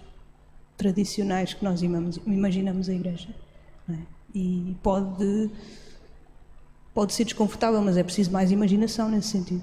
[0.77, 1.81] tradicionais que nós
[2.27, 3.29] imaginamos a igreja.
[3.89, 4.12] É?
[4.35, 5.51] E pode,
[6.95, 9.63] pode ser desconfortável, mas é preciso mais imaginação nesse sentido.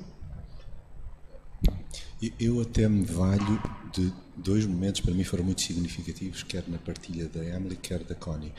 [2.40, 3.62] Eu até me valho
[3.94, 8.14] de dois momentos para mim foram muito significativos, quer na partilha da Emily, quer da
[8.14, 8.54] Connie,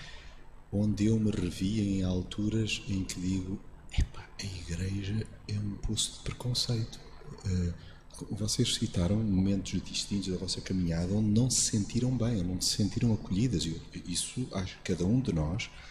[0.72, 3.60] onde eu me revi em alturas em que digo:
[3.96, 6.98] epá, a igreja é um poço de preconceito.
[7.44, 7.90] Uh,
[8.30, 12.76] vocês citaram momentos distintos da vossa caminhada onde não se sentiram bem, onde não se
[12.76, 13.66] sentiram acolhidas.
[14.06, 15.89] Isso, acho que cada um de nós eh,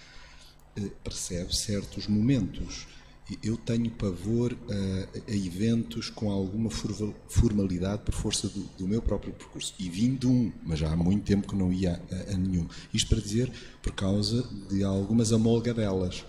[1.04, 2.88] percebe certos momentos.
[3.44, 6.70] Eu tenho pavor a, a eventos com alguma
[7.28, 9.76] formalidade por força do, do, meu próprio percurso.
[9.78, 12.68] E vim de um, mas já há muito tempo que não ia a, a nenhum.
[12.92, 13.52] Isto para dizer,
[13.84, 16.26] por causa de algumas amolgadelas.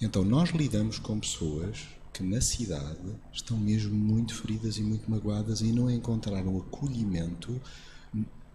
[0.00, 1.78] Então, nós lidamos com pessoas
[2.12, 7.60] que na cidade estão mesmo muito feridas e muito magoadas e não encontraram acolhimento,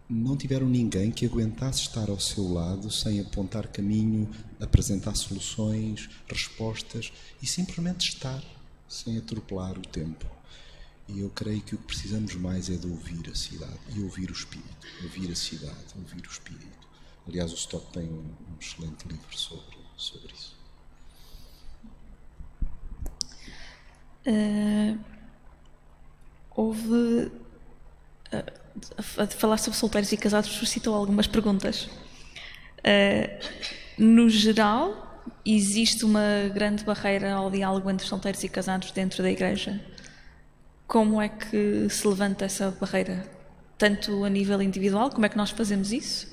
[0.10, 7.12] não tiveram ninguém que aguentasse estar ao seu lado sem apontar caminho, apresentar soluções, respostas
[7.42, 8.44] e simplesmente estar,
[8.88, 10.26] sem atropelar o tempo.
[11.08, 14.30] E eu creio que o que precisamos mais é de ouvir a cidade e ouvir
[14.30, 16.88] o espírito, ouvir a cidade, ouvir o espírito.
[17.28, 20.56] Aliás, o Stott tem um, um excelente livro sobre, sobre isso.
[24.26, 25.00] Uh,
[26.56, 27.32] houve.
[28.32, 28.63] Uh,
[29.18, 31.90] a falar sobre solteiros e casados suscitou algumas perguntas.
[32.80, 33.64] Uh,
[33.98, 39.80] no geral, existe uma grande barreira ao diálogo entre solteiros e casados dentro da igreja.
[40.88, 43.30] Como é que se levanta essa barreira?
[43.78, 46.32] Tanto a nível individual, como é que nós fazemos isso?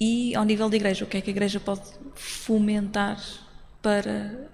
[0.00, 1.82] E ao nível da igreja, o que é que a igreja pode
[2.14, 3.20] fomentar
[3.82, 4.48] para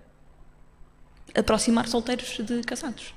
[1.35, 3.15] aproximar solteiros de casados.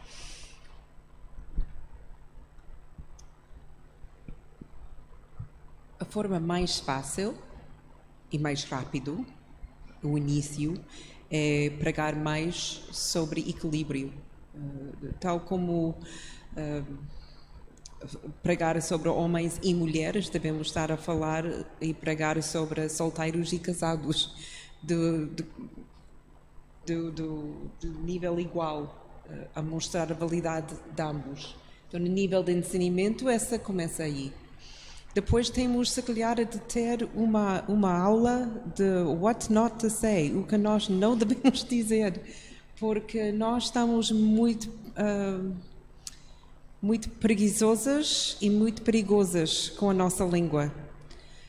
[6.08, 7.36] Forma mais fácil
[8.32, 9.26] e mais rápido,
[10.04, 10.74] o início,
[11.30, 14.14] é pregar mais sobre equilíbrio,
[14.56, 16.98] uh, tal como uh,
[18.42, 21.44] pregar sobre homens e mulheres, devemos estar a falar
[21.82, 24.36] e pregar sobre solteiros e casados,
[24.82, 25.46] de, de
[26.86, 31.56] do, do nível igual, uh, a mostrar a validade de ambos.
[31.88, 34.34] Então, no nível de ensinamento, essa começa aí.
[35.18, 40.44] Depois temos, se calhar, de ter uma, uma aula de what not to say, o
[40.44, 42.22] que nós não devemos dizer,
[42.80, 45.56] porque nós estamos muito, uh,
[46.80, 50.72] muito preguiçosas e muito perigosas com a nossa língua.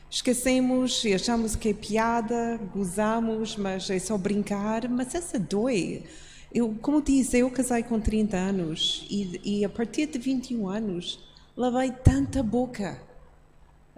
[0.09, 6.05] Esquecemos e achamos que é piada, gozamos, mas é só brincar, mas essa dói.
[6.51, 11.19] Eu, como disse, eu casei com 30 anos e, e a partir de 21 anos
[11.55, 13.07] lavei tanta boca.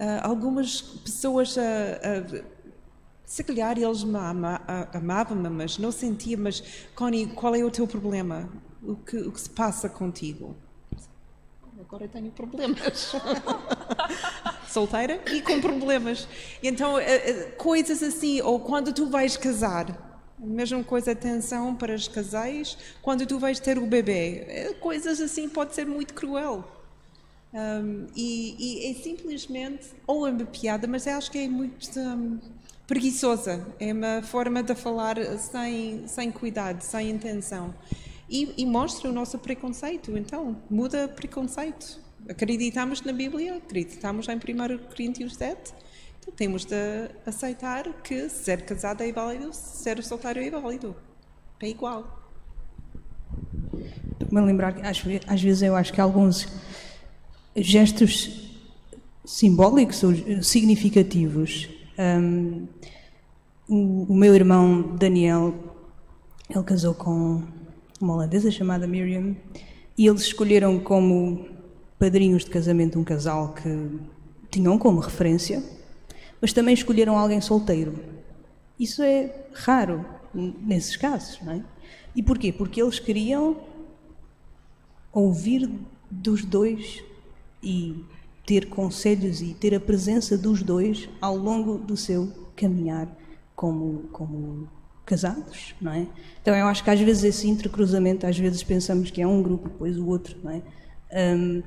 [0.01, 1.55] Uh, algumas pessoas,
[3.23, 4.59] se calhar eles me ama,
[4.91, 6.63] amavam-me, mas não sentia, mas
[6.95, 8.49] Connie, qual é o teu problema?
[8.81, 10.55] O que, o que se passa contigo?
[11.79, 13.13] Agora eu tenho problemas.
[14.71, 16.27] solteira e com problemas.
[16.63, 22.07] Então, eh, eh, coisas assim, ou quando tu vais casar, mesma coisa, atenção para os
[22.07, 26.65] casais, quando tu vais ter o bebê, eh, coisas assim pode ser muito cruel.
[27.53, 31.99] Um, e, e, é simplesmente, ou é uma piada, mas eu acho que é muito
[31.99, 32.39] um,
[32.87, 33.67] preguiçosa.
[33.79, 37.73] É uma forma de falar sem, sem cuidado, sem intenção.
[38.29, 40.17] E, e mostra o nosso preconceito.
[40.17, 41.99] Então, muda preconceito
[42.29, 45.73] acreditamos na Bíblia, acreditamos em 1 Coríntios 7,
[46.19, 50.95] então temos de aceitar que ser casado é válido, ser solteiro é válido.
[51.59, 52.19] É igual.
[54.13, 56.47] Estou-me a lembrar às, às vezes eu acho que alguns
[57.55, 58.49] gestos
[59.25, 62.67] simbólicos ou significativos um,
[63.67, 65.53] o, o meu irmão Daniel,
[66.49, 67.43] ele casou com
[68.01, 69.35] uma holandesa chamada Miriam
[69.97, 71.47] e eles escolheram como
[71.99, 73.99] padrinhos de casamento um casal que
[74.49, 75.63] tinham como referência,
[76.41, 77.93] mas também escolheram alguém solteiro.
[78.79, 80.03] Isso é raro
[80.33, 81.63] nesses casos, não é?
[82.15, 82.51] E porquê?
[82.51, 83.57] Porque eles queriam
[85.13, 85.69] ouvir
[86.09, 87.03] dos dois
[87.61, 88.03] e
[88.45, 93.07] ter conselhos e ter a presença dos dois ao longo do seu caminhar
[93.55, 94.67] como, como
[95.05, 96.07] casados, não é?
[96.41, 99.69] Então eu acho que às vezes esse intercruzamento, às vezes pensamos que é um grupo,
[99.69, 100.61] depois o outro, não é?
[101.35, 101.63] Um,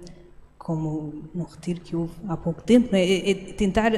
[0.58, 3.04] como no retiro que houve há pouco tempo, é?
[3.04, 3.34] É, é?
[3.52, 3.92] tentar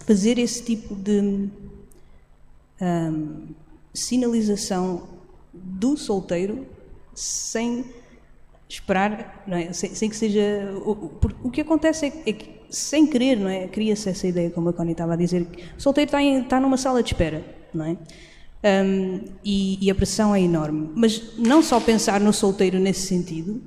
[0.00, 1.50] fazer esse tipo de
[2.80, 3.48] um,
[3.92, 5.08] sinalização
[5.52, 6.66] do solteiro
[7.14, 7.84] sem
[8.68, 9.72] esperar, é?
[9.72, 10.72] sem, sem, que seja.
[10.84, 11.10] O,
[11.44, 13.68] o, que acontece é, é que, sem querer, não é?
[13.68, 16.60] Cria-se essa ideia, como a Connie estava a dizer, que o solteiro está, em, está
[16.60, 17.96] numa sala de espera, não é?
[18.64, 20.90] Um, e, e, a pressão é enorme.
[20.96, 23.62] Mas não só pensar no solteiro nesse sentido,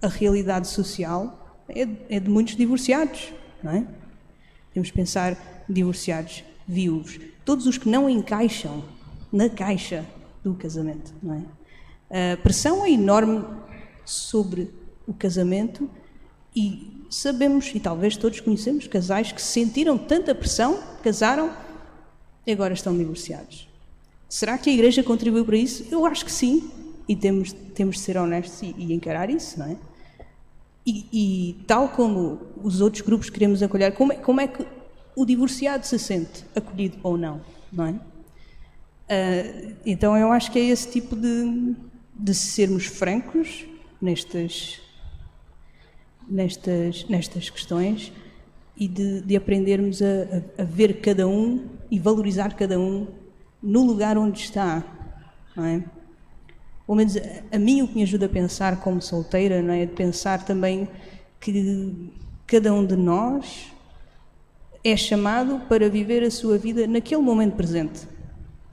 [0.00, 3.32] a realidade social é, é de muitos divorciados,
[3.62, 3.84] não é?
[4.72, 8.84] Temos que pensar divorciados, viúvos, todos os que não encaixam
[9.32, 10.04] na caixa
[10.44, 12.32] do casamento, não é?
[12.32, 13.44] A pressão é enorme
[14.08, 14.70] sobre
[15.06, 15.88] o casamento
[16.56, 21.52] e sabemos, e talvez todos conhecemos, casais que sentiram tanta pressão, casaram
[22.46, 23.68] e agora estão divorciados.
[24.28, 25.86] Será que a Igreja contribuiu para isso?
[25.90, 26.70] Eu acho que sim,
[27.08, 29.76] e temos, temos de ser honestos e, e encarar isso, não é?
[30.86, 34.66] E, e, tal como os outros grupos queremos acolher, como é, como é que
[35.14, 37.90] o divorciado se sente acolhido ou não, não é?
[37.90, 41.74] Uh, então eu acho que é esse tipo de,
[42.14, 43.66] de sermos francos
[44.00, 44.80] nestas,
[46.28, 48.12] nestas, nestas questões
[48.76, 53.08] e de, de aprendermos a, a, ver cada um e valorizar cada um
[53.62, 54.84] no lugar onde está,
[55.56, 55.84] não é?
[56.86, 59.84] Pelo menos a, a mim o que me ajuda a pensar como solteira, não é?
[59.84, 60.88] De pensar também
[61.40, 62.12] que
[62.46, 63.72] cada um de nós
[64.84, 68.06] é chamado para viver a sua vida naquele momento presente.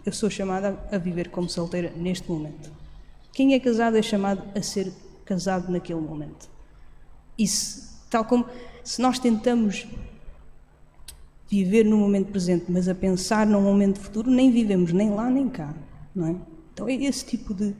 [0.05, 2.71] Eu sou chamada a viver como solteira neste momento.
[3.33, 4.93] Quem é casado é chamado a ser
[5.25, 6.49] casado naquele momento.
[7.37, 8.45] Se, tal como
[8.83, 9.87] se nós tentamos
[11.49, 15.49] viver no momento presente, mas a pensar no momento futuro, nem vivemos nem lá nem
[15.49, 15.75] cá,
[16.13, 16.35] não é?
[16.73, 17.75] Então é esse tipo de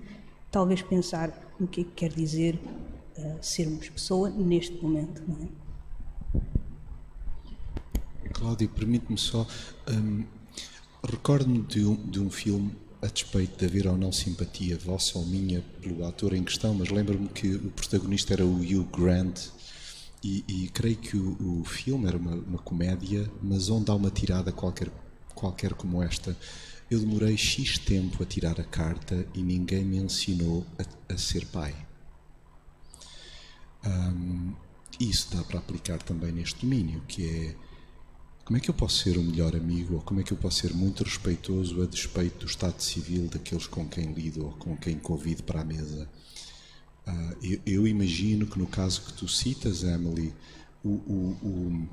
[0.51, 2.59] talvez pensar no que é que quer dizer
[3.17, 5.65] uh, sermos pessoa neste momento, não é?
[8.33, 9.47] Cláudio, permite-me só.
[9.89, 10.25] Um,
[11.03, 12.71] Recordo-me de, um, de um filme
[13.05, 16.89] a despeito de haver ou não simpatia vossa ou minha pelo ator em questão, mas
[16.89, 19.47] lembro-me que o protagonista era o Hugh Grant
[20.23, 24.09] e, e creio que o, o, filme era uma, uma, comédia, mas onde há uma
[24.09, 24.89] tirada qualquer,
[25.35, 26.35] qualquer como esta.
[26.89, 31.45] Eu demorei X tempo a tirar a carta e ninguém me ensinou a, a ser
[31.47, 31.75] pai.
[33.85, 34.53] Um,
[34.99, 37.55] isso dá para aplicar também neste domínio, que é
[38.45, 40.61] como é que eu posso ser o melhor amigo ou como é que eu posso
[40.61, 44.99] ser muito respeitoso a despeito do estado civil daqueles com quem lido ou com quem
[44.99, 46.07] convido para a mesa?
[47.07, 50.31] Uh, eu, eu, imagino que no caso que tu citas, Emily,
[50.83, 51.87] o, o,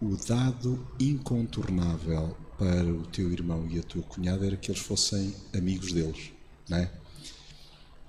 [0.00, 4.82] o, o dado incontornável para o teu irmão e a tua cunhada era que eles
[4.82, 6.32] fossem amigos deles,
[6.68, 6.92] não é?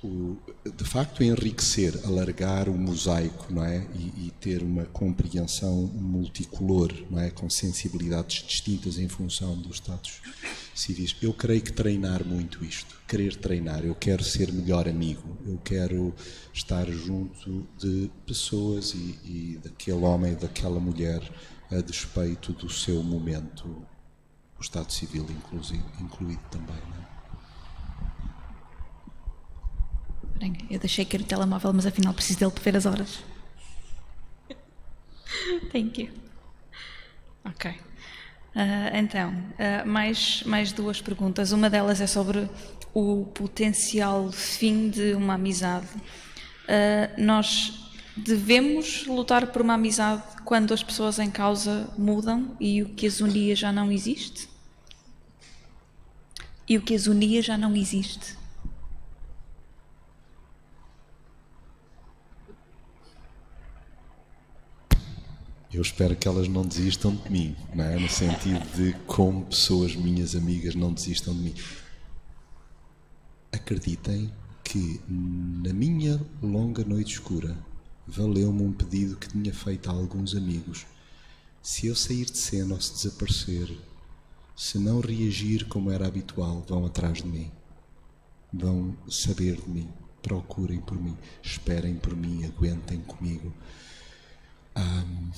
[0.06, 0.38] O,
[0.69, 3.88] de facto enriquecer, alargar o mosaico, não é?
[3.95, 7.32] E, e, ter uma compreensão multicolor, não é?
[7.32, 10.22] Com sensibilidades distintas em função dos estados
[10.73, 11.15] civis.
[11.22, 16.14] Eu creio que treinar muito isto, querer treinar, eu quero ser melhor amigo, eu quero
[16.53, 21.22] estar junto de pessoas e, e daquele homem, daquela mulher,
[21.72, 23.68] a despeito do seu momento,
[24.57, 25.26] o estado civil
[25.99, 27.05] incluído também, não é?
[30.70, 33.20] Eu deixei cair o telemóvel, mas afinal preciso dele para ver as horas.
[35.72, 36.10] Thank you.
[37.45, 37.72] Ok.
[37.72, 41.52] Uh, então, uh, mais, mais duas perguntas.
[41.52, 42.49] Uma delas é sobre
[42.94, 45.88] o potencial fim de uma amizade.
[46.64, 52.90] Uh, nós devemos lutar por uma amizade quando as pessoas em causa mudam e o
[52.90, 54.48] que as unia já não existe?
[56.68, 58.38] E o que as unia já não existe?
[65.76, 68.00] Eu espero que elas não desistam de mim, não é?
[68.00, 71.56] no sentido de como pessoas minhas amigas não desistam de mim.
[73.52, 74.32] Acreditem
[74.64, 77.58] que na minha longa noite escura
[78.08, 80.86] valeu-me um pedido que tinha feito a alguns amigos.
[81.62, 83.78] Se eu sair de cena ou se desaparecer,
[84.58, 87.52] Se não reagir como era habitual, vão atrás de mim.
[88.54, 89.90] Vão saber de mim.
[90.22, 91.18] Procurem por mim.
[91.44, 92.46] Esperem por mim.
[92.46, 93.54] Aguentem comigo.
[94.78, 95.32] Um,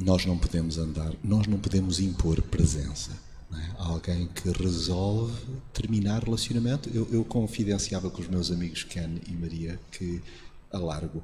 [0.00, 3.10] nós não podemos andar, nós não podemos impor presença.
[3.52, 3.70] É?
[3.78, 5.34] Alguém que resolve
[5.72, 6.90] terminar relacionamento.
[6.90, 10.22] Eu, eu confidenciava com os meus amigos Ken e Maria que
[10.70, 11.22] a largo.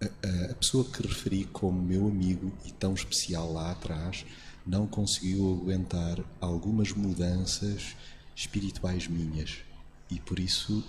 [0.00, 4.24] A, a, pessoa que referi como meu amigo e tão especial lá atrás
[4.64, 7.96] não conseguiu aguentar algumas mudanças
[8.34, 9.58] espirituais minhas
[10.10, 10.82] e por isso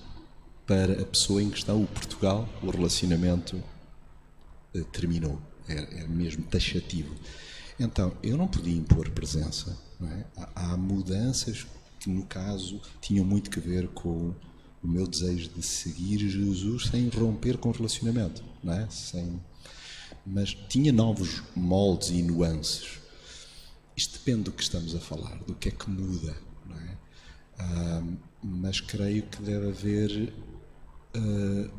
[0.65, 3.61] para a pessoa em questão, o Portugal, o relacionamento
[4.73, 5.41] eh, terminou.
[5.71, 7.15] Era, era mesmo taxativo.
[7.79, 9.77] Então, eu não podia impor presença.
[10.01, 10.25] É?
[10.37, 11.65] Há, há mudanças
[11.99, 14.33] que, no caso, tinham muito que ver com
[14.83, 18.89] o meu desejo de seguir Jesus sem romper com o relacionamento, não é?
[18.89, 19.39] Sem,
[20.25, 22.99] mas tinha novos moldes e nuances.
[23.95, 26.35] Isto depende do que estamos a falar, do que é que muda,
[26.65, 26.97] não é?
[27.59, 28.03] Ah,
[28.43, 30.33] mas creio que deve haver
[31.15, 31.71] uh,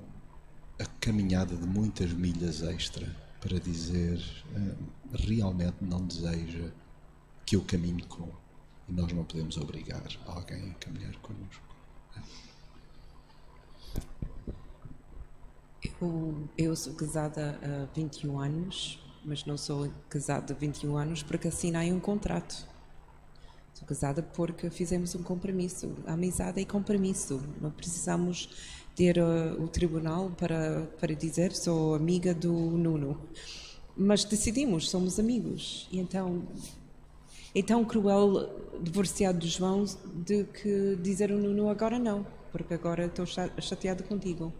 [0.78, 4.18] a caminhada de muitas milhas extra para dizer
[4.54, 6.70] uh, realmente não deseja
[7.44, 8.28] que eu caminhe com
[8.88, 11.76] e nós não podemos obrigar alguém a caminhar connosco.
[16.00, 21.48] Eu, eu sou casada há 21 anos, mas não sou casada há 21 anos porque
[21.48, 22.68] assinei um contrato.
[23.74, 25.92] Sou casada porque fizemos um compromisso.
[26.06, 27.42] Amizade é compromisso.
[27.60, 33.18] Não precisamos ter uh, o tribunal para, para dizer sou amiga do Nuno.
[33.96, 35.88] Mas decidimos, somos amigos.
[35.90, 36.42] E então
[37.54, 38.48] é tão cruel
[38.80, 39.84] divorciado do João
[40.26, 44.52] de que dizer o Nuno agora não, porque agora estou chateada contigo.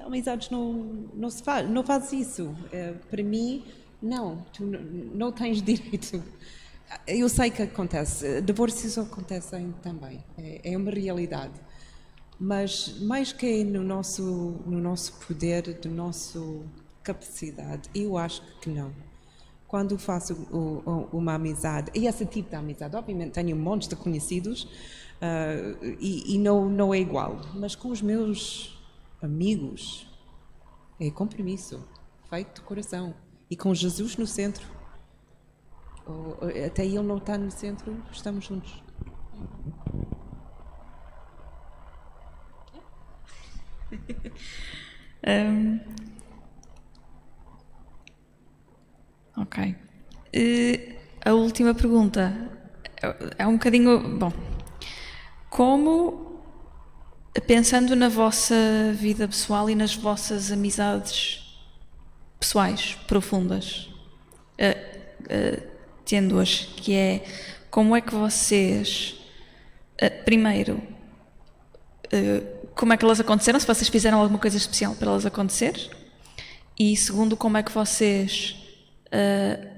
[0.00, 2.54] Amizades não, não se faz, não faz isso.
[2.72, 3.64] É, para mim,
[4.00, 6.22] não, tu não tens direito.
[7.06, 11.54] Eu sei que acontece, divórcios acontecem também, é, é uma realidade.
[12.40, 14.22] Mas mais que no nosso,
[14.64, 16.64] no nosso poder, do nosso
[17.02, 18.90] capacidade, eu acho que não.
[19.68, 20.34] Quando faço
[21.12, 26.34] uma amizade, e esse tipo de amizade, obviamente tenho um monte de conhecidos uh, e,
[26.34, 28.80] e não, não é igual, mas com os meus
[29.22, 30.08] amigos,
[30.98, 31.86] é compromisso,
[32.30, 33.14] feito de coração
[33.50, 34.66] e com Jesus no centro.
[36.66, 38.82] Até ele não está no centro, estamos juntos.
[45.26, 45.80] um,
[49.36, 49.76] ok.
[51.24, 52.50] A última pergunta
[53.38, 54.18] é um bocadinho.
[54.18, 54.32] Bom,
[55.48, 56.40] como
[57.46, 58.54] pensando na vossa
[58.94, 61.40] vida pessoal e nas vossas amizades
[62.38, 63.90] pessoais profundas,
[64.58, 65.62] uh, uh,
[66.04, 67.24] tendo-as, que é
[67.70, 69.20] como é que vocês,
[70.02, 70.82] uh, primeiro,
[72.80, 75.94] como é que elas aconteceram, se vocês fizeram alguma coisa especial para elas acontecer,
[76.78, 78.56] e segundo, como é que vocês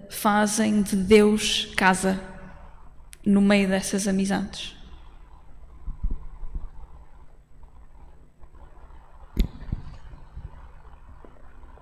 [0.09, 2.23] fazem de Deus casa
[3.27, 4.77] no meio dessas amizades.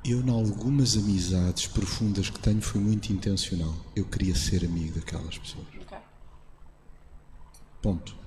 [0.03, 3.75] Eu, em algumas amizades profundas que tenho, foi muito intencional.
[3.95, 5.67] Eu queria ser amigo daquelas pessoas.
[5.83, 5.99] Okay.
[7.83, 8.20] Ponto.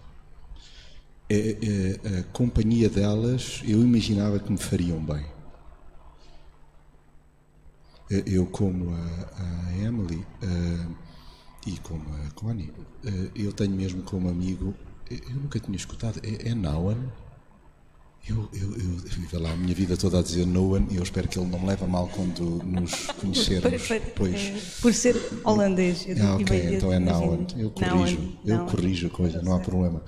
[1.30, 1.58] É,
[2.04, 5.26] é, a companhia delas, eu imaginava que me fariam bem.
[8.28, 10.24] Eu, como a, a Emily
[11.66, 12.72] e como a Connie,
[13.34, 14.76] eu tenho mesmo como amigo,
[15.10, 16.54] eu nunca tinha escutado, é, é.
[18.26, 21.28] Eu, eu, eu vivo lá a minha vida toda a dizer Noan e eu espero
[21.28, 23.82] que ele não me leve a mal quando nos conhecermos.
[24.16, 24.80] pois.
[24.82, 26.06] Por ser holandês.
[26.08, 27.46] Eu ah, ok, então é Noan.
[27.58, 30.02] Eu corrijo, eu corrijo a coisa, não há problema.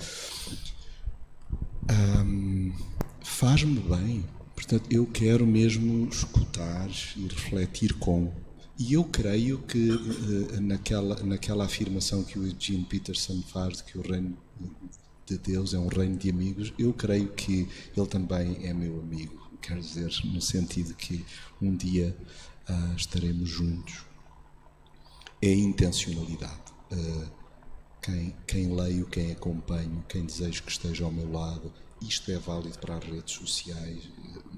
[3.35, 4.23] Faz-me bem.
[4.55, 8.31] Portanto, eu quero mesmo escutar e refletir com.
[8.79, 13.97] E eu creio que uh, naquela, naquela afirmação que o Eugene Peterson faz de que
[13.97, 14.37] o reino
[15.25, 19.49] de Deus, é um reino de amigos, eu creio que Ele também é meu amigo.
[19.61, 21.25] Quer dizer, no sentido que
[21.61, 22.15] um dia
[22.69, 24.05] uh, estaremos juntos.
[25.41, 26.71] É intencionalidade.
[26.91, 27.44] Uh,
[28.05, 32.77] quem, quem leio, quem acompanho, quem desejo que esteja ao meu lado, isto é válido
[32.77, 34.03] para as redes sociais.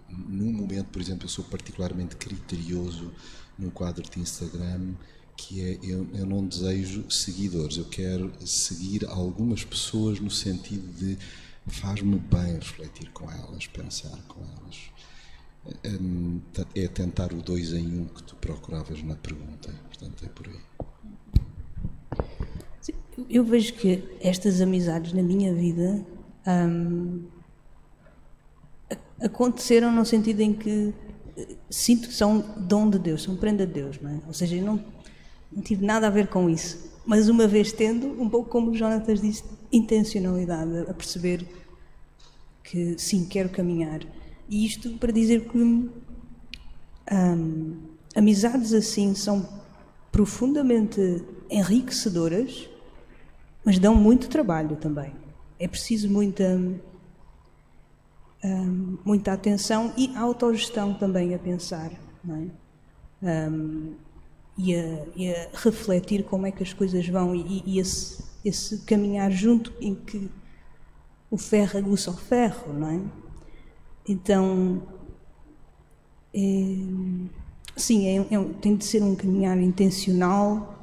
[0.09, 3.13] Num momento, por exemplo, eu sou particularmente criterioso
[3.57, 4.95] no quadro de Instagram
[5.37, 11.15] que é eu, eu não desejo seguidores, eu quero seguir algumas pessoas no sentido de
[11.67, 14.77] faz-me bem refletir com elas, pensar com elas.
[15.83, 20.47] É, é tentar o dois em um que tu procuravas na pergunta, portanto é por
[20.47, 20.66] aí.
[23.29, 26.05] Eu vejo que estas amizades na minha vida
[26.47, 27.23] hum,
[29.19, 30.93] aconteceram no sentido em que
[31.35, 34.19] eh, sinto que são dom de Deus, são prenda de Deus, não é?
[34.27, 34.83] Ou seja, eu não,
[35.51, 36.91] não tive nada a ver com isso.
[37.05, 41.45] Mas uma vez tendo, um pouco como o Jonatas disse, intencionalidade, a perceber
[42.63, 44.01] que sim, quero caminhar.
[44.49, 45.89] E isto para dizer que hum,
[48.15, 49.47] amizades assim são
[50.11, 52.69] profundamente enriquecedoras,
[53.67, 55.11] mas dão muito trabalho também.
[55.59, 56.57] É preciso muita,
[58.41, 62.47] hum, muita atenção e autogestão também a pensar, é?
[63.21, 63.95] Um,
[64.57, 68.85] e, a, e, a, refletir como é que as coisas vão e, e esse, esse,
[68.85, 70.31] caminhar junto em que
[71.29, 73.01] o ferro aguça o ferro, não é?
[74.07, 74.81] Então,
[76.33, 76.39] é,
[77.75, 80.76] sim, é, é, tem de ser um caminhar intencional,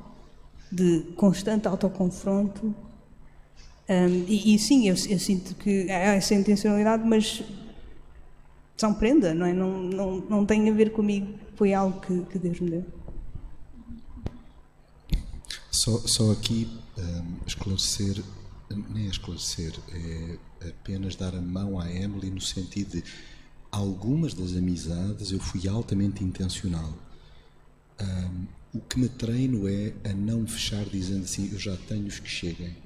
[0.74, 2.74] de constante autoconfronto.
[3.88, 7.42] Um, e, e, sim, eu, eu, sinto que há essa intencionalidade, mas
[8.76, 9.52] são prenda, não é?
[9.52, 12.84] Não, não, não tem a ver comigo, foi algo que, que Deus me deu.
[15.70, 18.22] Só, só aqui um, esclarecer,
[18.94, 20.38] nem é esclarecer, é
[20.68, 23.04] apenas dar a mão à Emily no sentido de
[23.70, 26.94] algumas das amizades eu fui altamente intencional.
[28.00, 32.18] Um, o que me treino é a não fechar dizendo assim, eu já tenho os
[32.18, 32.76] que cheguem.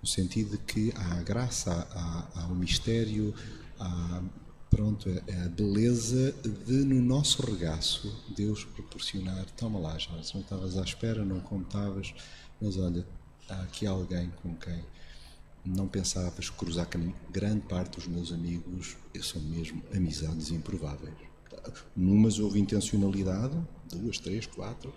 [0.00, 3.34] No sentido de que há a graça, há, há o mistério,
[3.78, 4.22] há
[4.70, 6.32] pronto, a, a beleza
[6.66, 12.14] de no nosso regaço Deus proporcionar, toma lá, já não estavas à espera, não contavas,
[12.60, 13.06] mas olha,
[13.48, 14.82] há aqui alguém com quem
[15.64, 17.14] não pensavas cruzar caminho.
[17.30, 21.14] Grande parte dos meus amigos são mesmo amizades improváveis.
[21.96, 23.56] Numas houve intencionalidade,
[23.90, 24.92] duas, três, quatro.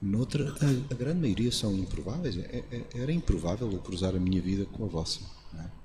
[0.00, 2.36] Noutra, a, a grande maioria são improváveis.
[2.36, 5.20] É, é, era improvável eu cruzar a minha vida com a vossa.
[5.58, 5.84] É?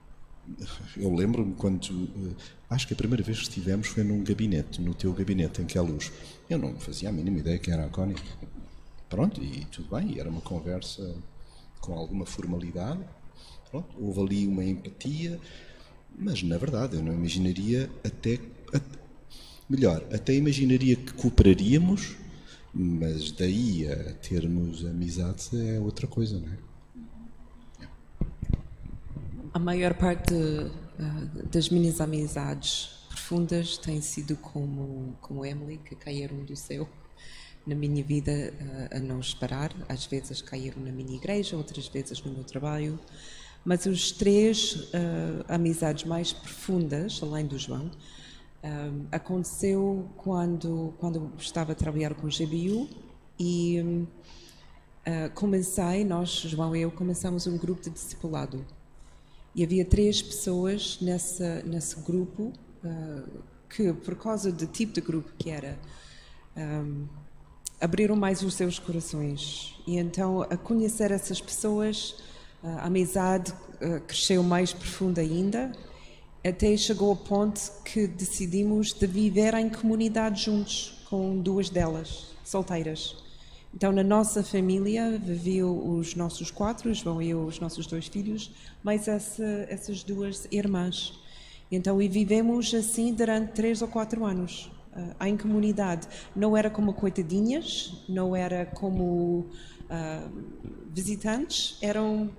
[0.98, 1.88] Eu lembro-me quando.
[1.88, 2.36] Eh,
[2.70, 5.78] acho que a primeira vez que estivemos foi num gabinete, no teu gabinete, em que
[5.78, 6.12] é luz.
[6.50, 8.16] Eu não fazia a mínima ideia quem era a Connie.
[9.08, 11.16] Pronto, e tudo bem, era uma conversa
[11.80, 13.04] com alguma formalidade
[13.70, 15.40] Pronto, houve ali uma empatia,
[16.18, 18.40] mas na verdade eu não imaginaria até,
[18.74, 19.00] até
[19.70, 22.16] melhor, até imaginaria que cooperaríamos,
[22.74, 26.58] mas daí a termos amizades é outra coisa, não é?
[29.52, 36.44] A maior parte uh, das minhas amizades profundas têm sido como, como Emily, que caíram
[36.44, 36.88] do céu
[37.66, 39.76] na minha vida uh, a não esperar.
[39.88, 43.00] Às vezes caíram na minha igreja, outras vezes no meu trabalho.
[43.66, 47.90] Mas os três uh, amizades mais profundas, além do João,
[48.64, 52.90] uh, aconteceu quando quando estava a trabalhar com o GBU
[53.40, 58.66] e uh, comecei, nós, João e eu, começamos um grupo de discipulado.
[59.56, 62.54] E havia três pessoas nessa, nesse grupo
[63.70, 65.78] que, por causa do tipo de grupo que era,
[66.56, 67.08] um,
[67.80, 69.76] abriram mais os seus corações.
[69.88, 72.16] E então, a conhecer essas pessoas,
[72.64, 75.72] a amizade uh, cresceu mais profunda ainda,
[76.50, 83.16] até chegou ao ponto que decidimos de viver em comunidade juntos com duas delas, solteiras.
[83.74, 88.52] Então, na nossa família viviam os nossos quatro, João e eu, os nossos dois filhos,
[88.84, 91.14] mais essa, essas duas irmãs.
[91.72, 96.08] Então, e vivemos assim durante três ou quatro anos, uh, em comunidade.
[96.36, 99.46] Não era como coitadinhas, não era como
[99.86, 100.30] uh,
[100.92, 102.32] visitantes, eram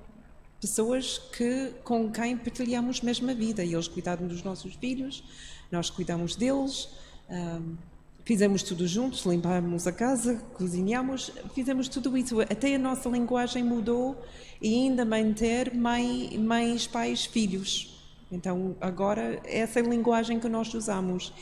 [0.61, 3.65] pessoas que, com quem partilhamos a mesma vida.
[3.65, 5.24] E eles cuidaram dos nossos filhos,
[5.73, 6.89] nós cuidamos deles,
[7.28, 7.77] um,
[8.24, 12.41] fizemos tudo juntos, limpámos a casa, cozinhamos, fizemos tudo isso.
[12.43, 14.23] Até a nossa linguagem mudou
[14.61, 17.97] e ainda manter mãe, mães, pais, filhos.
[18.31, 21.32] Então, agora, essa é a linguagem que nós usamos.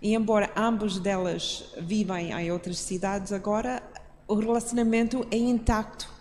[0.00, 3.82] E embora ambas delas vivem em outras cidades agora,
[4.28, 6.17] o relacionamento é intacto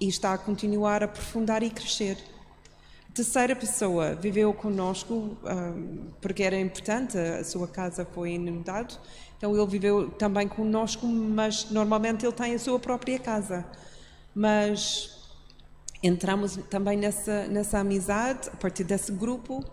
[0.00, 2.16] e está a continuar a aprofundar e crescer.
[3.12, 8.94] Terceira pessoa viveu conosco um, porque era importante, a sua casa foi inundada,
[9.36, 13.66] então ele viveu também conosco, mas normalmente ele tem a sua própria casa.
[14.34, 15.18] Mas
[16.02, 19.64] entramos também nessa, nessa amizade, a partir desse grupo,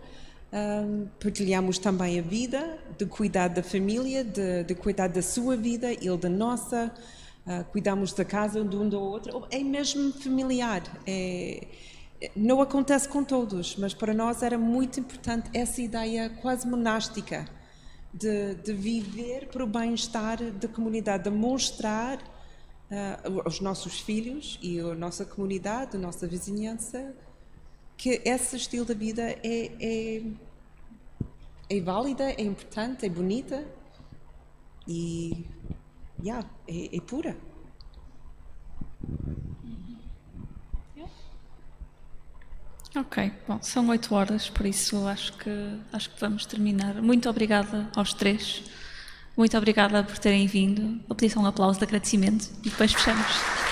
[0.52, 5.92] um, partilhamos também a vida, de cuidar da família, de, de cuidar da sua vida,
[5.92, 6.92] ele da nossa,
[7.48, 10.82] uh, cuidamos da casa de um do outro, é mesmo familiar.
[11.06, 11.66] É,
[12.36, 17.48] não acontece com todos, mas para nós era muito importante essa ideia quase monástica
[18.12, 24.80] de, de viver para o bem-estar da comunidade, de mostrar uh, aos nossos filhos e
[24.80, 27.14] a nossa comunidade, a nossa vizinhança,
[27.96, 30.22] que esse estilo de vida é, é,
[31.68, 33.64] é válida, é importante, é bonita
[34.86, 35.44] e
[36.22, 37.36] yeah, é, é pura.
[42.96, 45.50] Ok, bom, são oito horas, por isso acho que,
[45.92, 47.00] acho que vamos terminar.
[47.00, 48.64] Muito obrigada aos três.
[49.36, 51.00] Muito obrigada por terem vindo.
[51.06, 53.67] Vou pedir só um aplauso de agradecimento e depois fechamos.